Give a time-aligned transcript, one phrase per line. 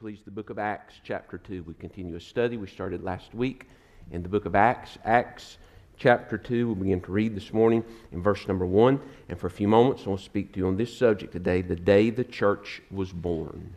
[0.00, 1.62] please, the book of Acts, chapter 2.
[1.64, 3.68] We continue a study we started last week
[4.10, 4.96] in the book of Acts.
[5.04, 5.58] Acts,
[5.98, 8.98] chapter 2, we'll begin to read this morning in verse number 1.
[9.28, 11.60] And for a few moments, I want to speak to you on this subject today
[11.60, 13.76] the day the church was born.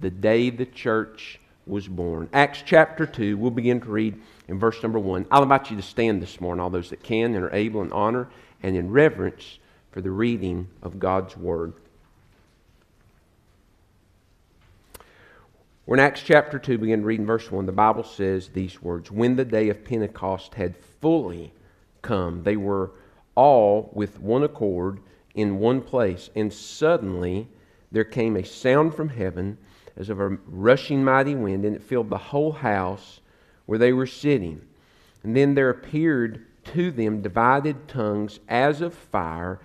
[0.00, 2.28] The day the church was born.
[2.32, 5.26] Acts chapter 2, we'll begin to read in verse number 1.
[5.30, 7.92] I'll invite you to stand this morning, all those that can and are able in
[7.92, 8.28] honor
[8.64, 9.60] and in reverence
[9.92, 11.74] for the reading of God's word.
[15.84, 17.66] We're in Acts chapter 2, begin reading verse 1.
[17.66, 21.52] The Bible says these words When the day of Pentecost had fully
[22.02, 22.92] come, they were
[23.34, 25.00] all with one accord
[25.34, 26.30] in one place.
[26.36, 27.48] And suddenly
[27.90, 29.58] there came a sound from heaven
[29.96, 33.20] as of a rushing mighty wind, and it filled the whole house
[33.66, 34.60] where they were sitting.
[35.24, 39.58] And then there appeared to them divided tongues as of fire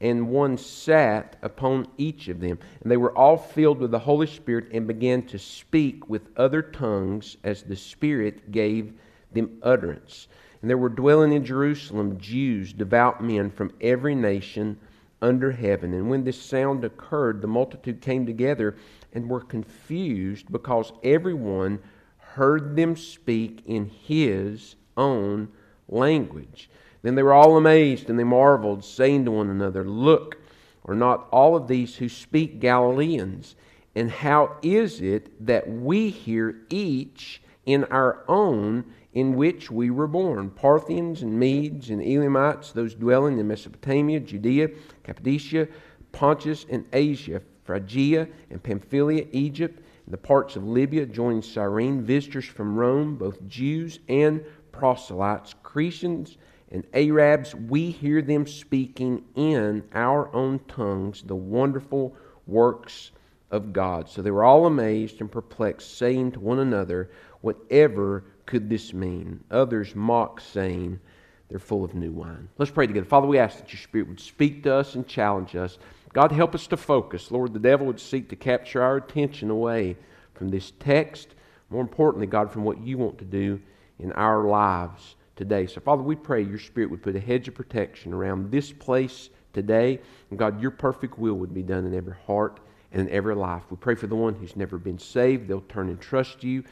[0.00, 2.58] and one sat upon each of them.
[2.80, 6.62] And they were all filled with the Holy Spirit and began to speak with other
[6.62, 8.94] tongues as the Spirit gave
[9.32, 10.28] them utterance.
[10.60, 14.78] And there were dwelling in Jerusalem Jews, devout men from every nation
[15.22, 15.92] under heaven.
[15.92, 18.76] And when this sound occurred, the multitude came together
[19.12, 21.80] and were confused because everyone
[22.18, 25.48] heard them speak in his own
[25.88, 26.70] language.
[27.02, 30.38] Then they were all amazed and they marveled, saying to one another, Look,
[30.84, 33.56] are not all of these who speak Galileans?
[33.94, 40.06] And how is it that we hear each in our own in which we were
[40.06, 40.50] born?
[40.50, 44.68] Parthians and Medes and Elamites, those dwelling in Mesopotamia, Judea,
[45.02, 45.68] Cappadocia,
[46.12, 52.44] Pontus and Asia, Phrygia and Pamphylia, Egypt, and the parts of Libya joined Cyrene, visitors
[52.44, 56.36] from Rome, both Jews and proselytes, Cretans
[56.70, 62.14] and Arabs, we hear them speaking in our own tongues the wonderful
[62.46, 63.10] works
[63.50, 64.08] of God.
[64.08, 67.10] So they were all amazed and perplexed, saying to one another,
[67.40, 69.42] Whatever could this mean?
[69.50, 71.00] Others mocked, saying,
[71.48, 72.48] They're full of new wine.
[72.58, 73.06] Let's pray together.
[73.06, 75.78] Father, we ask that your Spirit would speak to us and challenge us.
[76.12, 77.32] God, help us to focus.
[77.32, 79.96] Lord, the devil would seek to capture our attention away
[80.34, 81.34] from this text.
[81.68, 83.60] More importantly, God, from what you want to do
[83.98, 85.66] in our lives today.
[85.66, 89.30] So, Father, we pray your Spirit would put a hedge of protection around this place
[89.54, 89.98] today.
[90.28, 92.60] And God, your perfect will would be done in every heart
[92.92, 93.62] and in every life.
[93.70, 96.62] We pray for the one who's never been saved, they'll turn and trust you.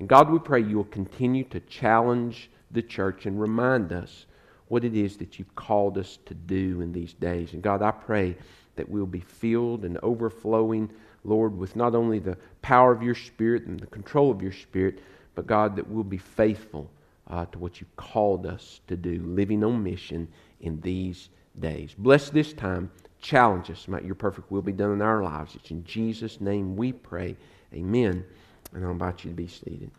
[0.00, 4.26] And God, we pray you will continue to challenge the church and remind us
[4.66, 7.52] what it is that you've called us to do in these days.
[7.52, 8.36] And God, I pray
[8.74, 10.90] that we'll be filled and overflowing,
[11.22, 14.98] Lord, with not only the power of your Spirit and the control of your Spirit,
[15.36, 16.90] but God, that we'll be faithful
[17.28, 20.28] uh, to what you've called us to do, living on mission
[20.60, 21.28] in these
[21.58, 21.94] days.
[21.98, 22.90] Bless this time.
[23.20, 23.88] Challenge us.
[23.88, 25.54] Might your perfect will be done in our lives.
[25.54, 27.36] It's in Jesus' name we pray.
[27.74, 28.24] Amen.
[28.72, 29.90] And I'll invite you to be seated.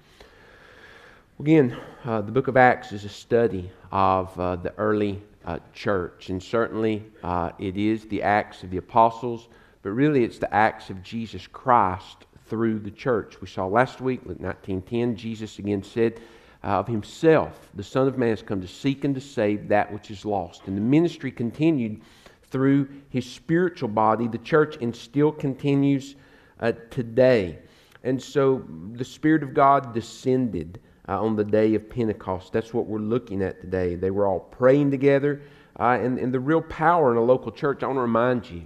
[1.39, 6.29] Again, uh, the book of Acts is a study of uh, the early uh, church,
[6.29, 9.47] and certainly uh, it is the Acts of the apostles,
[9.83, 13.39] but really it's the Acts of Jesus Christ through the church.
[13.39, 16.19] We saw last week, Luke 19.10, Jesus again said,
[16.63, 17.69] of himself.
[17.75, 20.67] The Son of Man has come to seek and to save that which is lost.
[20.67, 22.01] And the ministry continued
[22.49, 26.15] through his spiritual body, the church, and still continues
[26.59, 27.59] uh, today.
[28.03, 28.63] And so
[28.93, 32.53] the Spirit of God descended uh, on the day of Pentecost.
[32.53, 33.95] That's what we're looking at today.
[33.95, 35.41] They were all praying together.
[35.79, 38.63] Uh, and, and the real power in a local church, I want to remind you,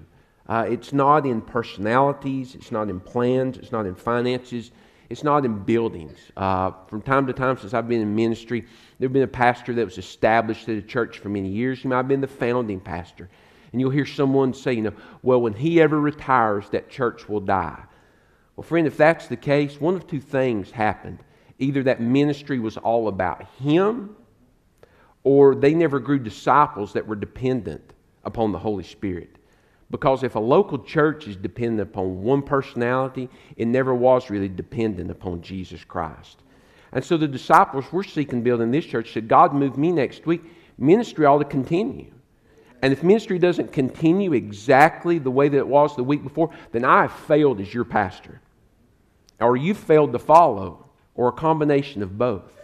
[0.48, 4.72] uh, it's not in personalities, it's not in plans, it's not in finances,
[5.12, 6.18] it's not in buildings.
[6.38, 8.62] Uh, from time to time, since I've been in ministry,
[8.98, 11.80] there has been a pastor that was established at a church for many years.
[11.80, 13.30] He might have been the founding pastor.
[13.72, 17.42] And you'll hear someone say, you know, well, when he ever retires, that church will
[17.42, 17.84] die.
[18.56, 21.20] Well, friend, if that's the case, one of two things happened.
[21.60, 24.16] Either that ministry was all about him,
[25.26, 27.94] or they never grew disciples that were dependent
[28.24, 29.36] upon the Holy Spirit.
[29.92, 35.12] Because if a local church is dependent upon one personality, it never was really dependent
[35.12, 36.40] upon Jesus Christ.
[36.94, 40.42] And so the disciples were seeking building this church said, God, move me next week.
[40.78, 42.12] Ministry ought to continue.
[42.82, 46.84] And if ministry doesn't continue exactly the way that it was the week before, then
[46.84, 48.42] I have failed as your pastor.
[49.40, 50.86] Or you failed to follow,
[51.16, 52.60] or a combination of both.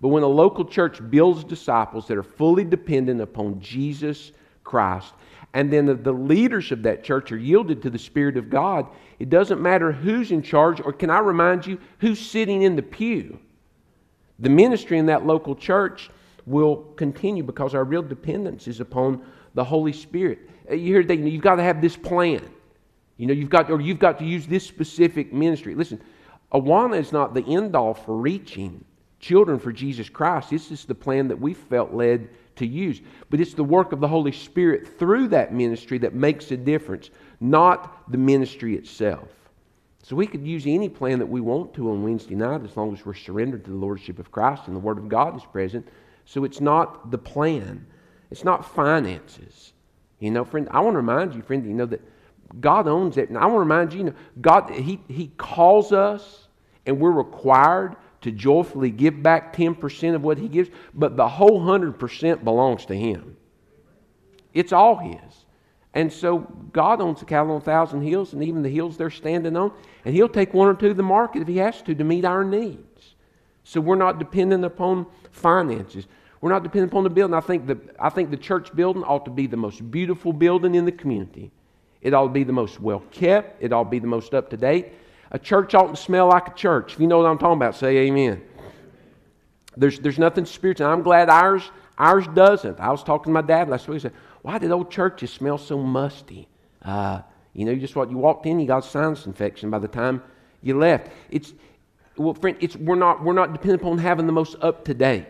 [0.00, 4.32] But when a local church builds disciples that are fully dependent upon Jesus
[4.62, 5.14] Christ,
[5.56, 8.86] and then the, the leaders of that church are yielded to the Spirit of God,
[9.18, 12.82] it doesn't matter who's in charge, or can I remind you, who's sitting in the
[12.82, 13.38] pew.
[14.38, 16.10] The ministry in that local church
[16.44, 19.24] will continue because our real dependence is upon
[19.54, 20.40] the Holy Spirit.
[20.70, 22.46] Uh, you hear that you've got to have this plan.
[23.16, 25.74] You know, you've got, or you've got to use this specific ministry.
[25.74, 26.02] Listen,
[26.52, 28.84] Awana is not the end all for reaching
[29.20, 30.50] children for Jesus Christ.
[30.50, 33.00] This is the plan that we felt led to use.
[33.30, 37.10] But it's the work of the Holy Spirit through that ministry that makes a difference,
[37.40, 39.28] not the ministry itself.
[40.02, 42.92] So we could use any plan that we want to on Wednesday night as long
[42.92, 45.88] as we're surrendered to the Lordship of Christ and the Word of God is present.
[46.24, 47.86] So it's not the plan,
[48.30, 49.72] it's not finances.
[50.20, 52.00] You know, friend, I want to remind you, friend, you know that
[52.60, 53.28] God owns it.
[53.28, 56.48] And I want to remind you, you know, God, he, he calls us
[56.86, 61.60] and we're required to joyfully give back 10% of what He gives, but the whole
[61.60, 63.36] 100% belongs to Him.
[64.54, 65.46] It's all His.
[65.94, 66.40] And so
[66.72, 69.72] God owns the cattle on a thousand hills and even the hills they're standing on,
[70.04, 72.24] and He'll take one or two to the market if He has to to meet
[72.24, 73.14] our needs.
[73.64, 76.06] So we're not dependent upon finances.
[76.40, 77.34] We're not dependent upon the building.
[77.34, 80.74] I think the, I think the church building ought to be the most beautiful building
[80.74, 81.50] in the community.
[82.02, 83.62] It ought to be the most well kept.
[83.62, 84.92] It ought to be the most up to date.
[85.30, 86.94] A church ought to smell like a church.
[86.94, 88.42] If you know what I'm talking about, say amen.
[89.76, 90.86] There's, there's nothing spiritual.
[90.86, 92.80] I'm glad ours, ours doesn't.
[92.80, 93.96] I was talking to my dad last week.
[93.96, 94.12] He said,
[94.42, 96.48] Why did old churches smell so musty?
[96.82, 99.78] Uh, you know, you just what you walked in, you got a sinus infection by
[99.78, 100.22] the time
[100.62, 101.10] you left.
[101.30, 101.52] It's,
[102.16, 105.26] well, friend, it's, we're, not, we're not dependent upon having the most up to date.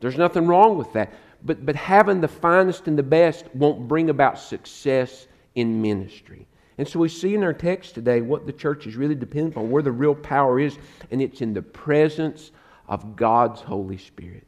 [0.00, 1.12] There's nothing wrong with that.
[1.44, 6.46] But, but having the finest and the best won't bring about success in ministry.
[6.78, 9.70] And so we see in our text today what the church is really dependent on,
[9.70, 10.78] where the real power is,
[11.10, 12.50] and it's in the presence
[12.88, 14.46] of God's Holy Spirit.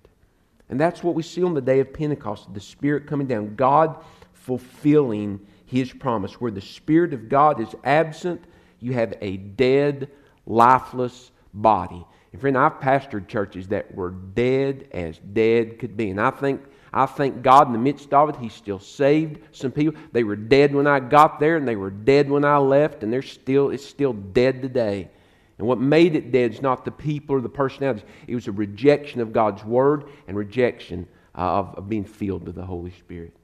[0.68, 4.04] And that's what we see on the day of Pentecost the Spirit coming down, God
[4.34, 6.40] fulfilling His promise.
[6.40, 8.44] Where the Spirit of God is absent,
[8.80, 10.10] you have a dead,
[10.46, 12.04] lifeless body.
[12.32, 16.10] And friend, I've pastored churches that were dead as dead could be.
[16.10, 19.72] And I think I thank God in the midst of it, He still saved some
[19.72, 20.00] people.
[20.12, 23.12] They were dead when I got there, and they were dead when I left, and
[23.12, 25.10] they're still, it's still dead today.
[25.58, 28.04] And what made it dead is not the people or the personalities.
[28.26, 32.54] It was a rejection of God's Word and rejection uh, of, of being filled with
[32.54, 33.34] the Holy Spirit.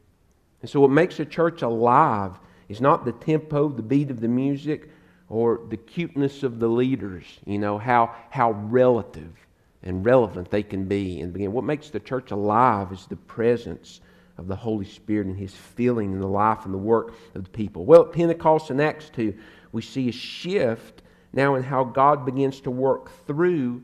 [0.63, 2.39] And so, what makes a church alive
[2.69, 4.89] is not the tempo, the beat of the music,
[5.29, 9.44] or the cuteness of the leaders, you know, how, how relative
[9.85, 11.53] and relevant they can be in the beginning.
[11.53, 14.01] What makes the church alive is the presence
[14.39, 17.51] of the Holy Spirit and His filling in the life and the work of the
[17.51, 17.85] people.
[17.85, 19.35] Well, at Pentecost in Acts 2,
[19.71, 23.83] we see a shift now in how God begins to work through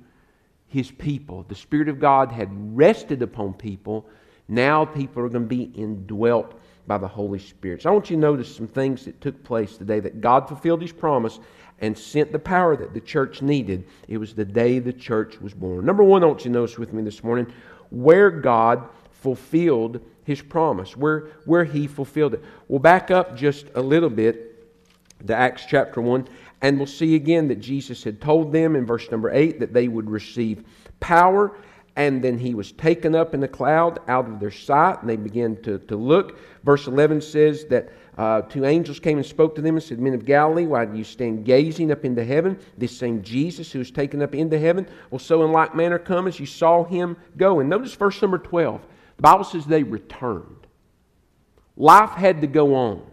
[0.66, 1.44] His people.
[1.48, 4.08] The Spirit of God had rested upon people.
[4.48, 7.82] Now people are going to be indwelt by the Holy Spirit.
[7.82, 10.82] So I want you to notice some things that took place today that God fulfilled
[10.82, 11.38] His promise
[11.80, 13.86] and sent the power that the church needed.
[14.08, 15.84] It was the day the church was born.
[15.84, 17.52] Number one, I want you to notice with me this morning
[17.90, 22.44] where God fulfilled his promise, where, where he fulfilled it.
[22.68, 24.46] We'll back up just a little bit
[25.26, 26.28] to Acts chapter 1,
[26.62, 29.88] and we'll see again that Jesus had told them in verse number 8 that they
[29.88, 30.64] would receive
[31.00, 31.56] power,
[31.96, 35.16] and then he was taken up in the cloud out of their sight, and they
[35.16, 36.38] began to, to look.
[36.62, 40.14] Verse 11 says that uh, two angels came and spoke to them and said, Men
[40.14, 42.58] of Galilee, why do you stand gazing up into heaven?
[42.78, 46.28] This same Jesus who was taken up into heaven will so in like manner come
[46.28, 47.60] as you saw him go.
[47.60, 48.82] And notice verse number 12.
[49.16, 50.66] The Bible says they returned.
[51.76, 53.06] Life had to go on.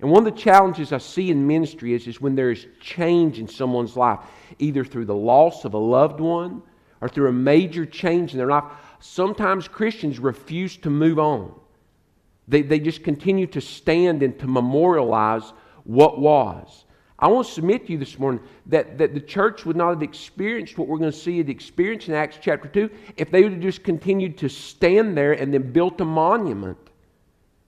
[0.00, 3.38] And one of the challenges I see in ministry is, is when there is change
[3.38, 4.20] in someone's life,
[4.58, 6.62] either through the loss of a loved one
[7.00, 8.64] or through a major change in their life.
[9.00, 11.54] Sometimes Christians refuse to move on.
[12.48, 15.52] They, they just continue to stand and to memorialize
[15.84, 16.84] what was.
[17.18, 20.02] I want to submit to you this morning that, that the church would not have
[20.02, 23.52] experienced what we're going to see it experience in Acts chapter 2 if they would
[23.52, 26.78] have just continued to stand there and then built a monument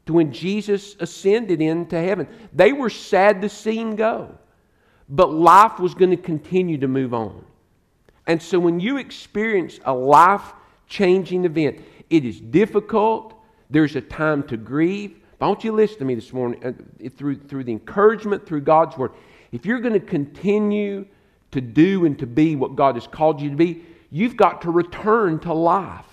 [0.07, 2.27] to when Jesus ascended into heaven.
[2.53, 4.37] They were sad to see him go,
[5.09, 7.45] but life was going to continue to move on.
[8.27, 10.53] And so when you experience a life
[10.87, 13.35] changing event, it is difficult,
[13.71, 15.19] there's a time to grieve.
[15.39, 18.47] But I want you to listen to me this morning uh, through, through the encouragement,
[18.47, 19.13] through God's Word.
[19.51, 21.07] If you're going to continue
[21.51, 24.71] to do and to be what God has called you to be, you've got to
[24.71, 26.07] return to life.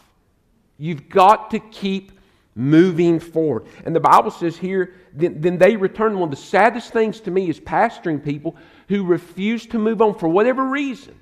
[0.77, 2.13] You've got to keep
[2.55, 3.65] moving forward.
[3.85, 6.17] And the Bible says here, then, then they return.
[6.17, 8.55] One of the saddest things to me is pastoring people
[8.87, 11.18] who refuse to move on for whatever reason.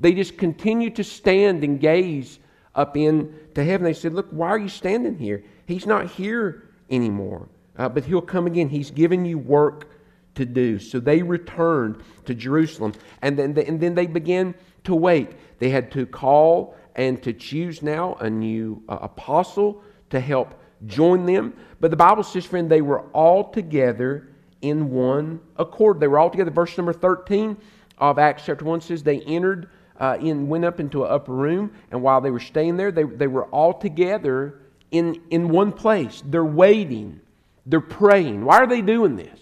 [0.00, 2.38] They just continue to stand and gaze
[2.74, 3.84] up into heaven.
[3.84, 5.44] They said, Look, why are you standing here?
[5.66, 8.68] He's not here anymore, uh, but he'll come again.
[8.68, 9.88] He's given you work
[10.36, 10.78] to do.
[10.78, 15.32] So they returned to Jerusalem, and then they, and then they began to wait.
[15.58, 20.54] They had to call and to choose now a new uh, apostle to help
[20.86, 21.54] join them.
[21.80, 24.28] But the Bible says, friend, they were all together
[24.62, 26.00] in one accord.
[26.00, 26.50] They were all together.
[26.50, 27.56] Verse number 13
[27.98, 31.72] of Acts chapter 1 says they entered uh, in, went up into an upper room,
[31.90, 36.22] and while they were staying there, they, they were all together in, in one place.
[36.24, 37.20] They're waiting,
[37.66, 38.44] they're praying.
[38.44, 39.38] Why are they doing this?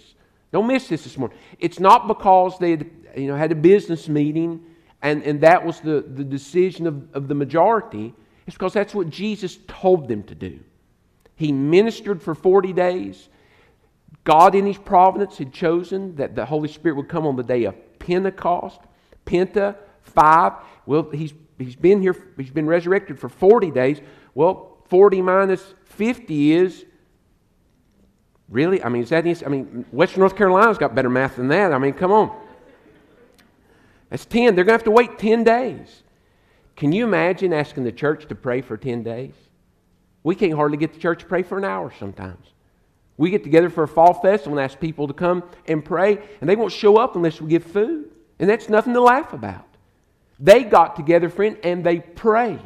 [0.53, 1.37] Don't miss this this morning.
[1.59, 4.65] It's not because they had, you know, had a business meeting
[5.03, 8.15] and, and that was the, the decision of, of the majority.
[8.47, 10.59] It's because that's what Jesus told them to do.
[11.35, 13.29] He ministered for 40 days.
[14.25, 17.65] God, in His providence, had chosen that the Holy Spirit would come on the day
[17.65, 18.81] of Pentecost.
[19.27, 20.53] Penta, five.
[20.87, 24.01] Well, he's, he's been here, he's been resurrected for 40 days.
[24.35, 26.85] Well, 40 minus 50 is
[28.49, 31.73] really, I mean, is that, I mean, Western North Carolina's got better math than that.
[31.73, 32.37] I mean, come on.
[34.11, 34.55] That's 10.
[34.55, 36.03] They're going to have to wait 10 days.
[36.77, 39.33] Can you imagine asking the church to pray for 10 days?
[40.23, 42.47] We can't hardly get the church to pray for an hour sometimes.
[43.17, 46.51] We get together for a fall festival and ask people to come and pray, and
[46.51, 48.11] they won't show up unless we give food.
[48.39, 49.76] And that's nothing to laugh about.
[50.39, 52.61] They got together, friend, and they prayed.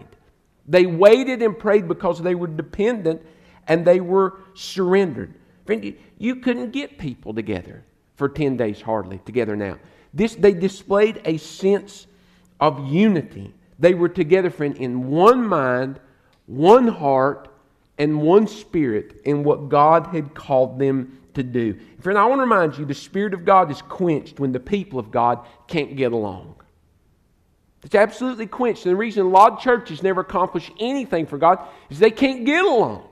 [0.66, 3.22] They waited and prayed because they were dependent
[3.68, 5.34] and they were surrendered.
[5.66, 7.84] Friend, you couldn't get people together
[8.16, 9.78] for 10 days hardly together now.
[10.12, 12.06] This, they displayed a sense
[12.58, 13.54] of unity.
[13.78, 16.00] They were together, friend, in one mind,
[16.46, 17.48] one heart,
[17.98, 21.78] and one spirit in what God had called them to do.
[22.00, 24.98] Friend, I want to remind you the Spirit of God is quenched when the people
[24.98, 26.54] of God can't get along.
[27.82, 28.84] It's absolutely quenched.
[28.84, 32.44] And the reason a lot of churches never accomplish anything for God is they can't
[32.44, 33.08] get along.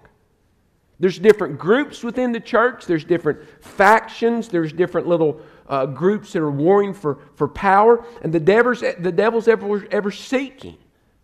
[1.01, 6.43] There's different groups within the church, there's different factions, there's different little uh, groups that
[6.43, 10.77] are warring for, for power, and the devil's, the devil's ever, ever seeking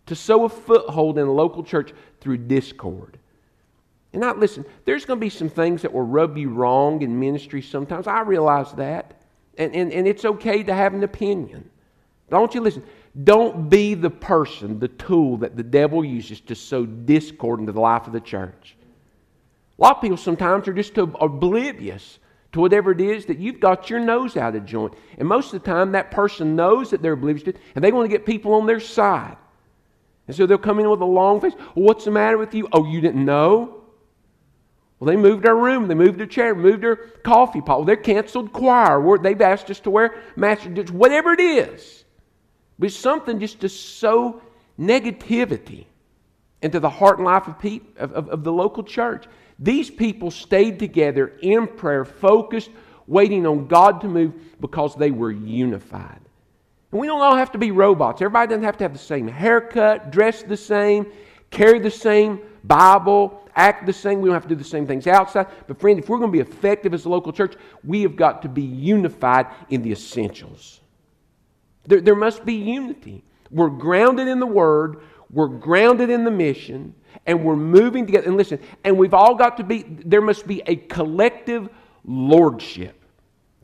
[0.05, 3.17] to sow a foothold in a local church through discord.
[4.13, 7.19] And now, listen, there's going to be some things that will rub you wrong in
[7.19, 8.07] ministry sometimes.
[8.07, 9.19] I realize that.
[9.57, 11.69] And, and, and it's okay to have an opinion.
[12.29, 12.83] Don't you listen?
[13.23, 17.79] Don't be the person, the tool that the devil uses to sow discord into the
[17.79, 18.75] life of the church.
[19.77, 22.19] A lot of people sometimes are just oblivious
[22.51, 24.93] to whatever it is that you've got your nose out of joint.
[25.17, 27.91] And most of the time, that person knows that they're oblivious to it, and they
[27.91, 29.37] want to get people on their side.
[30.27, 31.53] And so they'll come in with a long face.
[31.75, 32.67] Well, what's the matter with you?
[32.71, 33.83] Oh, you didn't know?
[34.99, 35.87] Well, they moved our room.
[35.89, 37.79] They moved their chair, moved their coffee pot.
[37.79, 39.17] Well, they're canceled choir.
[39.17, 42.04] They've asked us to wear matching, whatever it is.
[42.77, 44.41] But something just to sow
[44.79, 45.85] negativity
[46.61, 47.55] into the heart and life of,
[47.97, 49.25] of, of, of the local church.
[49.59, 52.69] These people stayed together in prayer, focused,
[53.07, 56.19] waiting on God to move because they were unified.
[56.91, 58.21] And we don't all have to be robots.
[58.21, 61.05] Everybody doesn't have to have the same haircut, dress the same,
[61.51, 64.21] carry the same Bible, act the same.
[64.21, 65.47] We don't have to do the same things outside.
[65.67, 68.41] But, friend, if we're going to be effective as a local church, we have got
[68.41, 70.81] to be unified in the essentials.
[71.87, 73.23] There, there must be unity.
[73.51, 75.01] We're grounded in the Word,
[75.31, 76.93] we're grounded in the mission,
[77.25, 78.27] and we're moving together.
[78.27, 81.69] And listen, and we've all got to be, there must be a collective
[82.03, 83.01] lordship.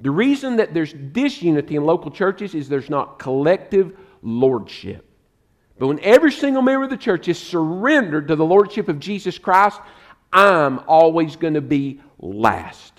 [0.01, 5.05] The reason that there's disunity in local churches is there's not collective lordship.
[5.77, 9.37] But when every single member of the church is surrendered to the lordship of Jesus
[9.37, 9.79] Christ,
[10.33, 12.90] I'm always going to be last.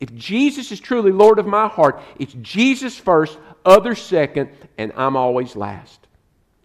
[0.00, 5.16] If Jesus is truly Lord of my heart, it's Jesus first, others second, and I'm
[5.16, 6.06] always last.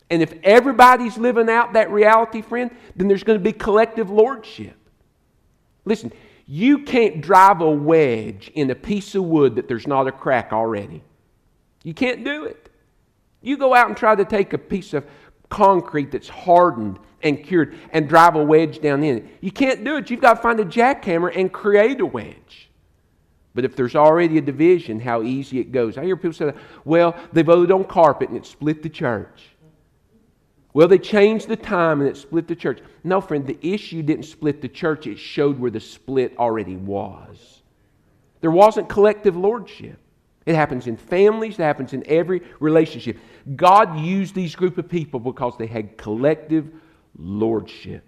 [0.09, 4.77] And if everybody's living out that reality, friend, then there's going to be collective lordship.
[5.83, 6.13] Listen,
[6.47, 10.53] you can't drive a wedge in a piece of wood that there's not a crack
[10.53, 11.03] already.
[11.83, 12.69] You can't do it.
[13.41, 15.05] You go out and try to take a piece of
[15.49, 19.25] concrete that's hardened and cured and drive a wedge down in it.
[19.41, 20.09] You can't do it.
[20.09, 22.64] You've got to find a jackhammer and create a wedge.
[23.55, 25.97] But if there's already a division, how easy it goes.
[25.97, 29.43] I hear people say, well, they voted on carpet and it split the church.
[30.73, 32.81] Well, they changed the time and it split the church.
[33.05, 37.61] No, friend, the issue didn't split the church, it showed where the split already was.
[38.41, 39.97] There wasn't collective lordship.
[40.45, 43.17] It happens in families, it happens in every relationship.
[43.55, 46.69] God used these group of people because they had collective
[47.17, 48.03] lordship.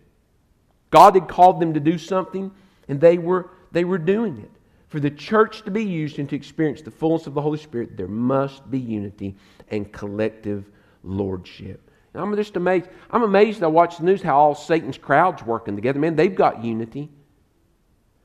[0.92, 2.52] God had called them to do something,
[2.90, 4.52] and they were, they were doing it.
[4.88, 7.98] For the church to be used and to experience the fullness of the Holy Spirit,
[7.98, 9.36] there must be unity
[9.70, 10.70] and collective
[11.04, 11.92] lordship.
[12.16, 12.90] I'm just amazed.
[13.12, 16.00] I'm amazed I watch the news how all Satan's crowds working together.
[16.00, 17.10] Man, they've got unity.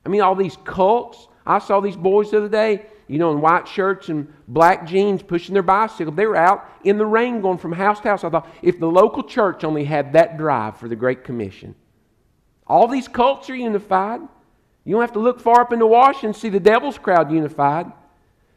[0.05, 1.27] I mean, all these cults.
[1.45, 5.21] I saw these boys the other day, you know, in white shirts and black jeans
[5.21, 6.13] pushing their bicycle.
[6.13, 8.23] They were out in the rain going from house to house.
[8.23, 11.75] I thought, if the local church only had that drive for the Great Commission.
[12.65, 14.21] All these cults are unified.
[14.85, 17.91] You don't have to look far up into Washington and see the devil's crowd unified.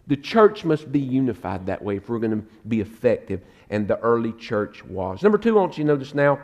[0.06, 3.42] The church must be unified that way if we're going to be effective.
[3.70, 5.22] And the early church was.
[5.22, 6.40] Number two, I want you to notice now,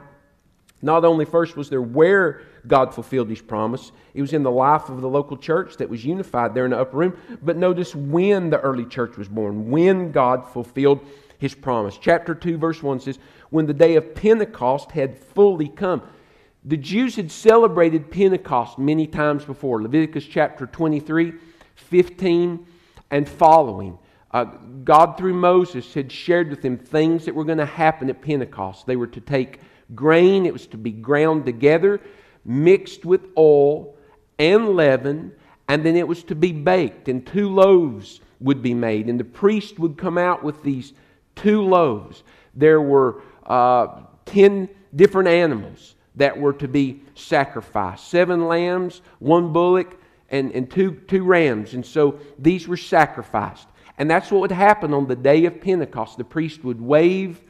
[0.83, 4.89] not only first was there where God fulfilled his promise, it was in the life
[4.89, 8.51] of the local church that was unified there in the upper room, but notice when
[8.51, 11.01] the early church was born, when God fulfilled
[11.39, 11.99] his promise.
[12.01, 13.19] Chapter 2, verse 1 says,
[13.51, 16.03] When the day of Pentecost had fully come.
[16.65, 19.83] The Jews had celebrated Pentecost many times before.
[19.83, 21.33] Leviticus chapter 23,
[21.75, 22.67] 15,
[23.11, 23.99] and following.
[24.31, 24.45] Uh,
[24.85, 28.87] God, through Moses, had shared with them things that were going to happen at Pentecost.
[28.87, 29.59] They were to take
[29.97, 32.01] grain, it was to be ground together,
[32.45, 33.97] mixed with oil
[34.39, 35.33] and leaven,
[35.67, 39.09] and then it was to be baked, and two loaves would be made.
[39.09, 40.93] And the priest would come out with these
[41.35, 42.23] two loaves.
[42.55, 49.99] There were uh, ten different animals that were to be sacrificed seven lambs, one bullock,
[50.31, 51.75] and, and two, two rams.
[51.75, 53.69] And so these were sacrificed.
[53.99, 56.17] And that's what would happen on the day of Pentecost.
[56.17, 57.41] The priest would wave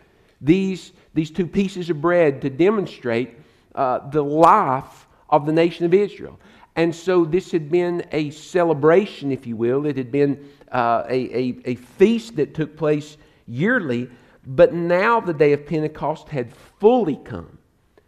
[0.40, 3.38] these, these two pieces of bread to demonstrate
[3.75, 6.38] uh, the life of the nation of Israel.
[6.75, 9.87] And so this had been a celebration, if you will.
[9.87, 14.11] It had been uh, a, a, a feast that took place yearly,
[14.46, 17.59] but now the day of Pentecost had fully come.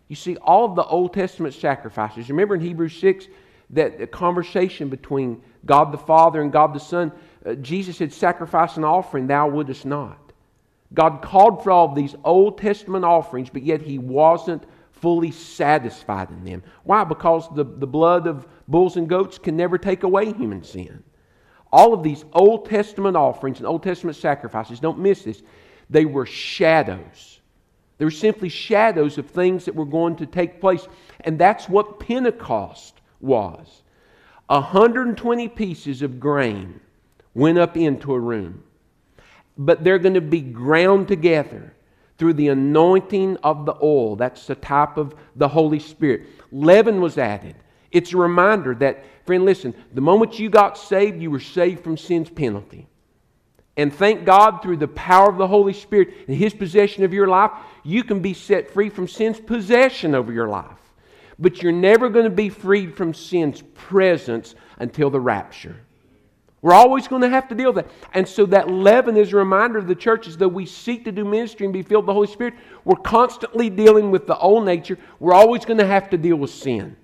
[0.08, 3.26] You see, all of the Old Testament sacrifices, remember in Hebrews 6
[3.70, 7.10] that the conversation between God the Father and God the Son,
[7.46, 10.32] uh, Jesus had sacrificed an offering, thou wouldest not.
[10.92, 16.30] God called for all of these Old Testament offerings, but yet he wasn't fully satisfied
[16.30, 16.62] in them.
[16.84, 17.04] Why?
[17.04, 21.02] Because the, the blood of bulls and goats can never take away human sin.
[21.72, 25.42] All of these Old Testament offerings and Old Testament sacrifices, don't miss this,
[25.90, 27.33] they were shadows.
[28.04, 30.86] They were simply shadows of things that were going to take place.
[31.20, 33.82] And that's what Pentecost was.
[34.48, 36.80] 120 pieces of grain
[37.32, 38.62] went up into a room,
[39.56, 41.72] but they're going to be ground together
[42.18, 44.16] through the anointing of the oil.
[44.16, 46.26] That's the type of the Holy Spirit.
[46.52, 47.56] Leaven was added.
[47.90, 51.96] It's a reminder that, friend, listen, the moment you got saved, you were saved from
[51.96, 52.86] sin's penalty.
[53.76, 57.26] And thank God through the power of the Holy Spirit and His possession of your
[57.26, 57.50] life,
[57.84, 60.78] you can be set free from sin's possession over your life.
[61.38, 65.76] But you're never going to be freed from sin's presence until the rapture.
[66.62, 67.92] We're always going to have to deal with that.
[68.14, 71.22] And so that leaven is a reminder of the church though we seek to do
[71.22, 72.54] ministry and be filled with the Holy Spirit,
[72.86, 74.98] we're constantly dealing with the old nature.
[75.20, 76.96] We're always going to have to deal with sin.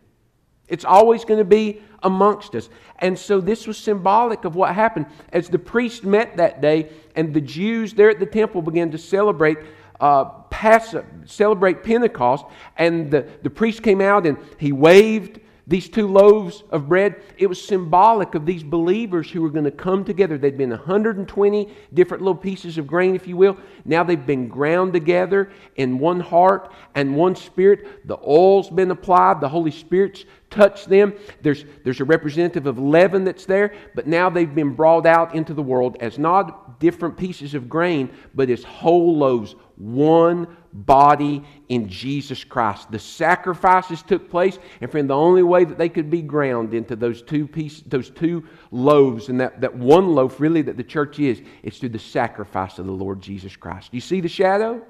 [0.67, 2.71] It's always going to be amongst us.
[3.01, 5.07] And so this was symbolic of what happened.
[5.33, 8.99] As the priests met that day and the Jews there at the temple began to
[8.99, 9.59] celebrate
[10.01, 10.95] uh, pass,
[11.27, 12.45] celebrate Pentecost,
[12.77, 17.47] and the, the priest came out and he waved these two loaves of bread, it
[17.47, 20.37] was symbolic of these believers who were going to come together.
[20.37, 23.57] They'd been 120 different little pieces of grain, if you will.
[23.85, 28.09] Now they've been ground together in one heart and one spirit.
[28.09, 31.15] The oil's been applied, the Holy Spirit's touched them.
[31.41, 35.55] There's, there's a representative of leaven that's there, but now they've been brought out into
[35.55, 41.89] the world as not different pieces of grain, but as whole loaves, one body in
[41.89, 42.91] Jesus Christ.
[42.91, 46.95] The sacrifices took place, and friend, the only way that they could be ground into
[46.95, 51.19] those two pieces, those two loaves, and that, that one loaf really that the church
[51.19, 53.89] is, is through the sacrifice of the Lord Jesus Christ.
[53.93, 54.83] You see the shadow?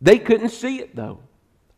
[0.00, 1.20] They couldn't see it though.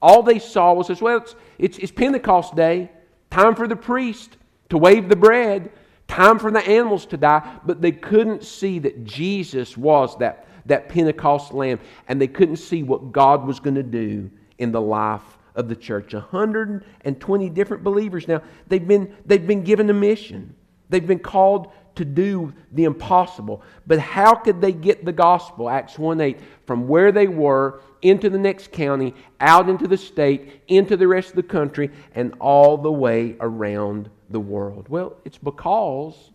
[0.01, 2.91] All they saw was as well, it's, it's, it's Pentecost day,
[3.31, 4.37] time for the priest
[4.69, 5.73] to wave the bread,
[6.07, 10.89] time for the animals to die, but they couldn't see that Jesus was that that
[10.89, 15.39] Pentecost lamb, and they couldn't see what God was going to do in the life
[15.55, 16.15] of the church.
[16.15, 18.43] 120 different believers now.
[18.69, 20.55] They've been, they've been given a mission.
[20.89, 23.63] They've been called to do the impossible.
[23.87, 28.31] But how could they get the gospel, Acts 1 8, from where they were into
[28.31, 32.79] the next county, out into the state, into the rest of the country, and all
[32.79, 34.89] the way around the world?
[34.89, 36.31] Well, it's because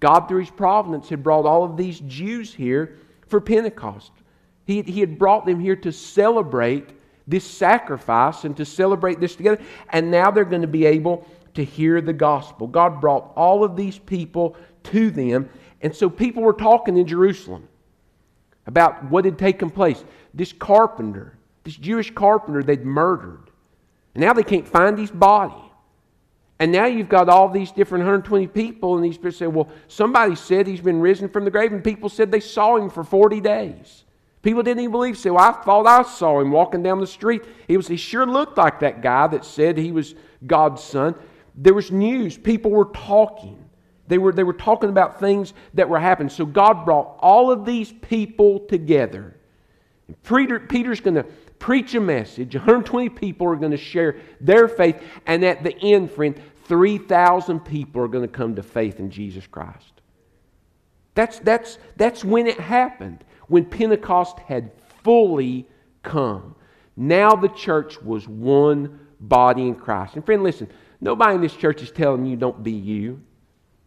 [0.00, 4.12] God, through His providence, had brought all of these Jews here for Pentecost.
[4.66, 6.88] He, he had brought them here to celebrate
[7.26, 9.62] this sacrifice and to celebrate this together.
[9.90, 12.66] And now they're going to be able to hear the gospel.
[12.66, 15.48] God brought all of these people to them.
[15.80, 17.68] And so people were talking in Jerusalem
[18.66, 20.02] about what had taken place.
[20.32, 23.50] This carpenter, this Jewish carpenter, they'd murdered.
[24.14, 25.54] And now they can't find his body.
[26.58, 30.36] And now you've got all these different 120 people, and these people say, well, somebody
[30.36, 33.40] said he's been risen from the grave, and people said they saw him for 40
[33.40, 34.04] days.
[34.42, 35.16] People didn't even believe.
[35.18, 37.42] Say, well, I thought I saw him walking down the street.
[37.66, 40.14] He was he sure looked like that guy that said he was
[40.46, 41.14] God's son.
[41.54, 42.36] there was news.
[42.36, 43.58] People were talking.
[44.06, 46.28] They were, they were talking about things that were happening.
[46.28, 49.34] So God brought all of these people together.
[50.22, 51.24] Peter, Peter's going to
[51.64, 52.54] preach a message.
[52.54, 55.02] 120 people are going to share their faith.
[55.24, 59.46] And at the end, friend, 3,000 people are going to come to faith in Jesus
[59.46, 60.02] Christ.
[61.14, 64.72] That's, that's, that's when it happened, when Pentecost had
[65.02, 65.66] fully
[66.02, 66.54] come.
[66.98, 70.16] Now the church was one body in Christ.
[70.16, 70.68] And friend, listen,
[71.00, 73.22] nobody in this church is telling you don't be you.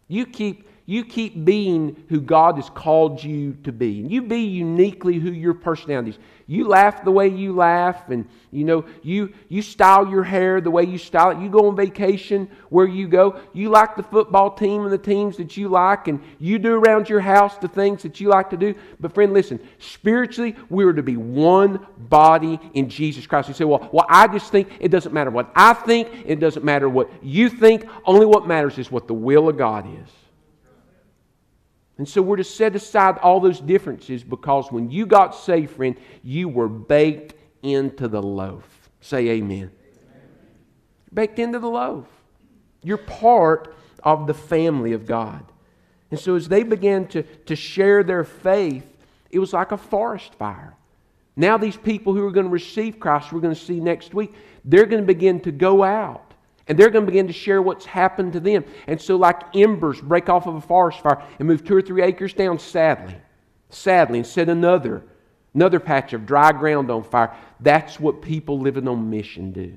[0.07, 3.99] You keep you keep being who God has called you to be.
[3.99, 6.17] And you be uniquely who your personality is.
[6.49, 10.71] You laugh the way you laugh, and you know, you you style your hair the
[10.71, 11.39] way you style it.
[11.39, 13.37] You go on vacation where you go.
[13.51, 17.09] You like the football team and the teams that you like, and you do around
[17.09, 18.73] your house the things that you like to do.
[19.01, 23.49] But friend, listen, spiritually, we are to be one body in Jesus Christ.
[23.49, 26.63] You say, Well, well, I just think it doesn't matter what I think, it doesn't
[26.63, 30.09] matter what you think, only what matters is what the will of God is.
[31.97, 35.95] And so we're to set aside all those differences because when you got saved, friend,
[36.23, 37.33] you were baked
[37.63, 38.89] into the loaf.
[39.01, 39.71] Say amen.
[41.13, 42.05] Baked into the loaf.
[42.83, 45.43] You're part of the family of God.
[46.11, 48.85] And so as they began to, to share their faith,
[49.31, 50.75] it was like a forest fire.
[51.35, 54.33] Now, these people who are going to receive Christ, we're going to see next week,
[54.65, 56.26] they're going to begin to go out
[56.67, 58.65] and they're going to begin to share what's happened to them.
[58.87, 62.03] And so, like embers break off of a forest fire and move two or three
[62.03, 63.15] acres down, sadly,
[63.69, 65.03] sadly, and set another,
[65.53, 67.35] another patch of dry ground on fire.
[67.59, 69.73] That's what people living on mission do.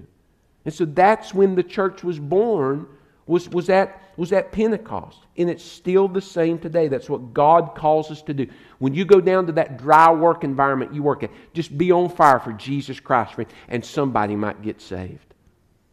[0.64, 2.87] And so that's when the church was born,
[3.26, 5.18] was, was, at, was at Pentecost.
[5.37, 6.88] And it's still the same today.
[6.88, 8.46] That's what God calls us to do.
[8.79, 12.11] When you go down to that dry work environment you work at, just be on
[12.11, 15.30] fire for Jesus Christ, friend, and somebody might get saved.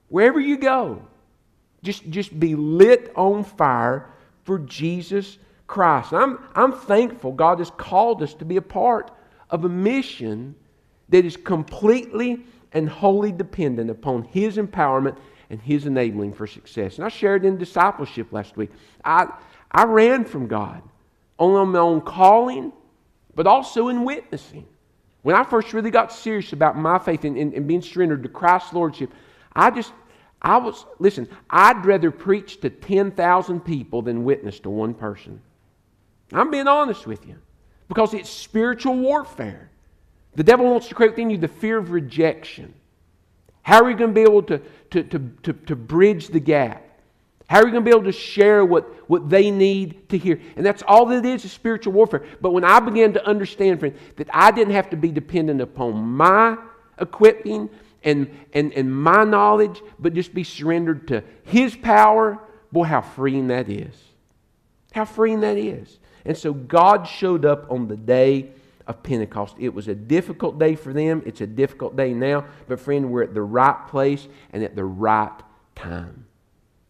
[0.10, 1.02] Wherever you go,
[1.84, 4.10] just, just be lit on fire
[4.44, 6.14] for Jesus Christ.
[6.14, 9.12] I'm, I'm thankful God has called us to be a part
[9.50, 10.56] of a mission
[11.10, 12.44] that is completely
[12.74, 15.18] and wholly dependent upon His empowerment
[15.50, 16.98] and His enabling for success.
[16.98, 18.72] And I shared in discipleship last week.
[19.04, 19.28] I,
[19.72, 20.82] I ran from God,
[21.40, 22.74] only on my own calling,
[23.36, 24.66] but also in witnessing.
[25.22, 28.30] When I first really got serious about my faith and, and, and being surrendered to
[28.30, 29.12] Christ's Lordship,
[29.58, 29.92] I just,
[30.42, 35.42] I was, listen, I'd rather preach to 10,000 people than witness to one person.
[36.32, 37.36] I'm being honest with you
[37.88, 39.70] because it's spiritual warfare.
[40.36, 42.74] The devil wants to create within you the fear of rejection.
[43.64, 46.84] How are you going to be able to, to, to, to, to bridge the gap?
[47.50, 50.40] How are you going to be able to share what, what they need to hear?
[50.56, 52.24] And that's all that it is, is spiritual warfare.
[52.42, 55.96] But when I began to understand, friend, that I didn't have to be dependent upon
[55.96, 56.58] my
[57.00, 57.70] equipping,
[58.04, 62.40] and, and, and my knowledge, but just be surrendered to His power,
[62.72, 63.96] boy, how freeing that is.
[64.94, 66.00] How freeing that is.
[66.26, 68.52] And so God showed up on the day
[68.88, 69.56] of Pentecost.
[69.60, 71.22] It was a difficult day for them.
[71.26, 72.46] It's a difficult day now.
[72.68, 75.32] But, friend, we're at the right place and at the right
[75.76, 76.26] time.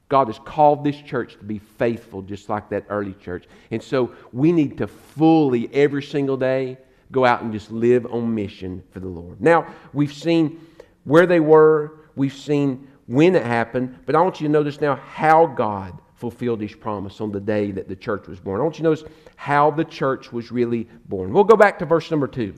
[0.09, 3.45] God has called this church to be faithful, just like that early church.
[3.71, 6.77] And so we need to fully, every single day,
[7.11, 9.41] go out and just live on mission for the Lord.
[9.41, 10.61] Now, we've seen
[11.07, 14.97] where they were, we've seen when it happened, but I want you to notice now
[14.97, 18.59] how God fulfilled his promise on the day that the church was born.
[18.59, 19.05] I want you to notice
[19.37, 21.31] how the church was really born.
[21.31, 22.55] We'll go back to verse number two.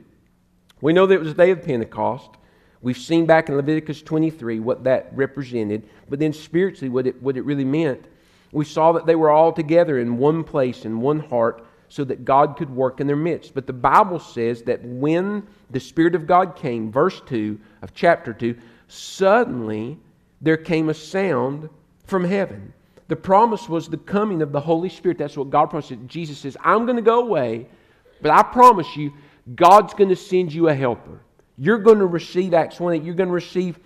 [0.81, 2.31] We know that it was the day of Pentecost.
[2.81, 7.37] We've seen back in Leviticus 23 what that represented, but then spiritually what it, what
[7.37, 8.03] it really meant.
[8.51, 12.23] We saw that they were all together in one place, in one heart, so that
[12.23, 13.53] God could work in their midst.
[13.53, 18.31] But the Bible says that when the Spirit of God came, verse 2 of chapter
[18.31, 18.55] 2,
[18.87, 19.97] suddenly
[20.41, 21.69] there came a sound
[22.05, 22.73] from heaven.
[23.07, 25.17] The promise was the coming of the Holy Spirit.
[25.17, 25.93] That's what God promised.
[26.05, 27.67] Jesus says, I'm going to go away,
[28.21, 29.13] but I promise you,
[29.55, 31.19] God's going to send you a helper.
[31.57, 33.79] You're going to receive Acts 1 you're going to receive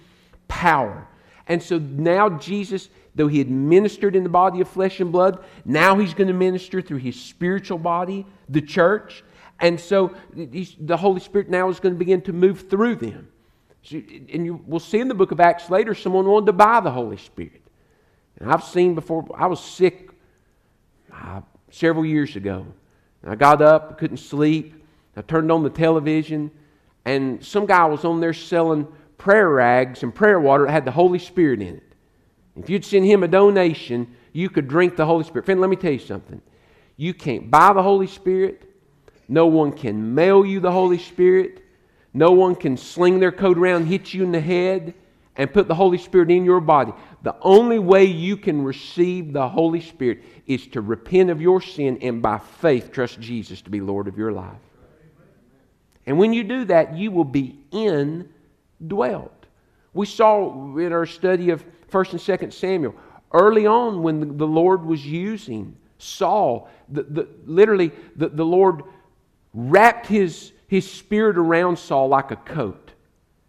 [0.50, 1.08] power.
[1.48, 5.44] And so now Jesus Though he had ministered in the body of flesh and blood,
[5.66, 9.24] now he's going to minister through his spiritual body, the church.
[9.60, 13.30] And so the Holy Spirit now is going to begin to move through them.
[13.92, 16.92] And you will see in the book of Acts later, someone wanted to buy the
[16.92, 17.62] Holy Spirit.
[18.40, 20.10] And I've seen before, I was sick
[21.14, 22.66] uh, several years ago.
[23.22, 24.84] And I got up, couldn't sleep.
[25.16, 26.50] I turned on the television,
[27.06, 30.92] and some guy was on there selling prayer rags and prayer water that had the
[30.92, 31.93] Holy Spirit in it.
[32.56, 35.46] If you'd send him a donation, you could drink the Holy Spirit.
[35.46, 36.42] Friend, let me tell you something.
[36.98, 38.64] You can't buy the Holy Spirit.
[39.28, 41.64] No one can mail you the Holy Spirit.
[42.14, 44.94] No one can sling their coat around, hit you in the head,
[45.36, 46.94] and put the Holy Spirit in your body.
[47.24, 51.98] The only way you can receive the Holy Spirit is to repent of your sin
[52.02, 54.60] and by faith trust Jesus to be Lord of your life.
[56.06, 59.32] And when you do that, you will be indwelt.
[59.94, 62.96] We saw in our study of 1st and 2nd Samuel,
[63.32, 68.84] early on when the Lord was using Saul, the, the, literally the, the Lord
[69.54, 72.92] wrapped his, his spirit around Saul like a coat.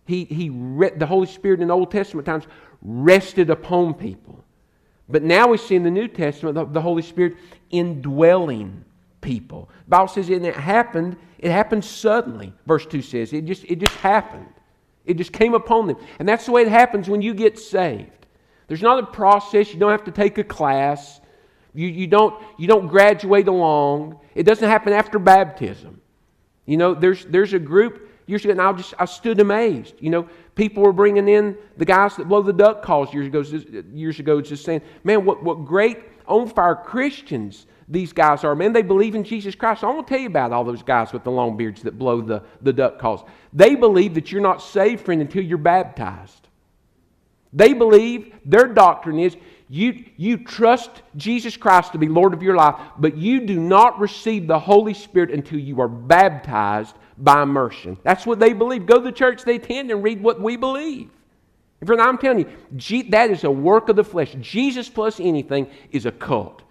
[0.06, 2.44] He, he, the Holy Spirit in Old Testament times
[2.82, 4.44] rested upon people.
[5.08, 7.36] But now we see in the New Testament the, the Holy Spirit
[7.70, 8.84] indwelling
[9.20, 9.70] people.
[9.86, 12.52] The Bible says and it happened, it happened suddenly.
[12.66, 14.48] Verse 2 says it just, it just happened.
[15.04, 15.96] It just came upon them.
[16.18, 18.23] And that's the way it happens when you get saved.
[18.66, 19.72] There's not a process.
[19.72, 21.20] You don't have to take a class.
[21.74, 24.20] You, you, don't, you don't graduate along.
[24.34, 26.00] It doesn't happen after baptism.
[26.66, 29.94] You know, there's, there's a group years ago, and I just I stood amazed.
[30.00, 33.42] You know, people were bringing in the guys that blow the duck calls years ago.
[33.92, 38.54] Years ago, just saying, "Man, what what great on fire Christians these guys are!
[38.54, 41.12] Man, they believe in Jesus Christ." I want to tell you about all those guys
[41.12, 43.24] with the long beards that blow the the duck calls.
[43.52, 46.43] They believe that you're not saved, friend, until you're baptized.
[47.54, 49.36] They believe their doctrine is
[49.68, 53.98] you, you trust Jesus Christ to be Lord of your life, but you do not
[53.98, 57.96] receive the Holy Spirit until you are baptized by immersion.
[58.02, 58.86] That's what they believe.
[58.86, 61.10] Go to the church they attend and read what we believe.
[61.84, 64.34] Friend, I'm telling you, that is a work of the flesh.
[64.40, 66.62] Jesus plus anything is a cult.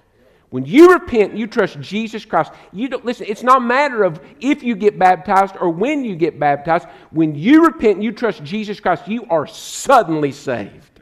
[0.54, 2.52] When you repent, you trust Jesus Christ.
[2.72, 3.26] You don't listen.
[3.28, 6.86] It's not a matter of if you get baptized or when you get baptized.
[7.10, 9.08] When you repent, and you trust Jesus Christ.
[9.08, 11.02] You are suddenly saved.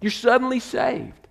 [0.00, 1.28] You're suddenly saved.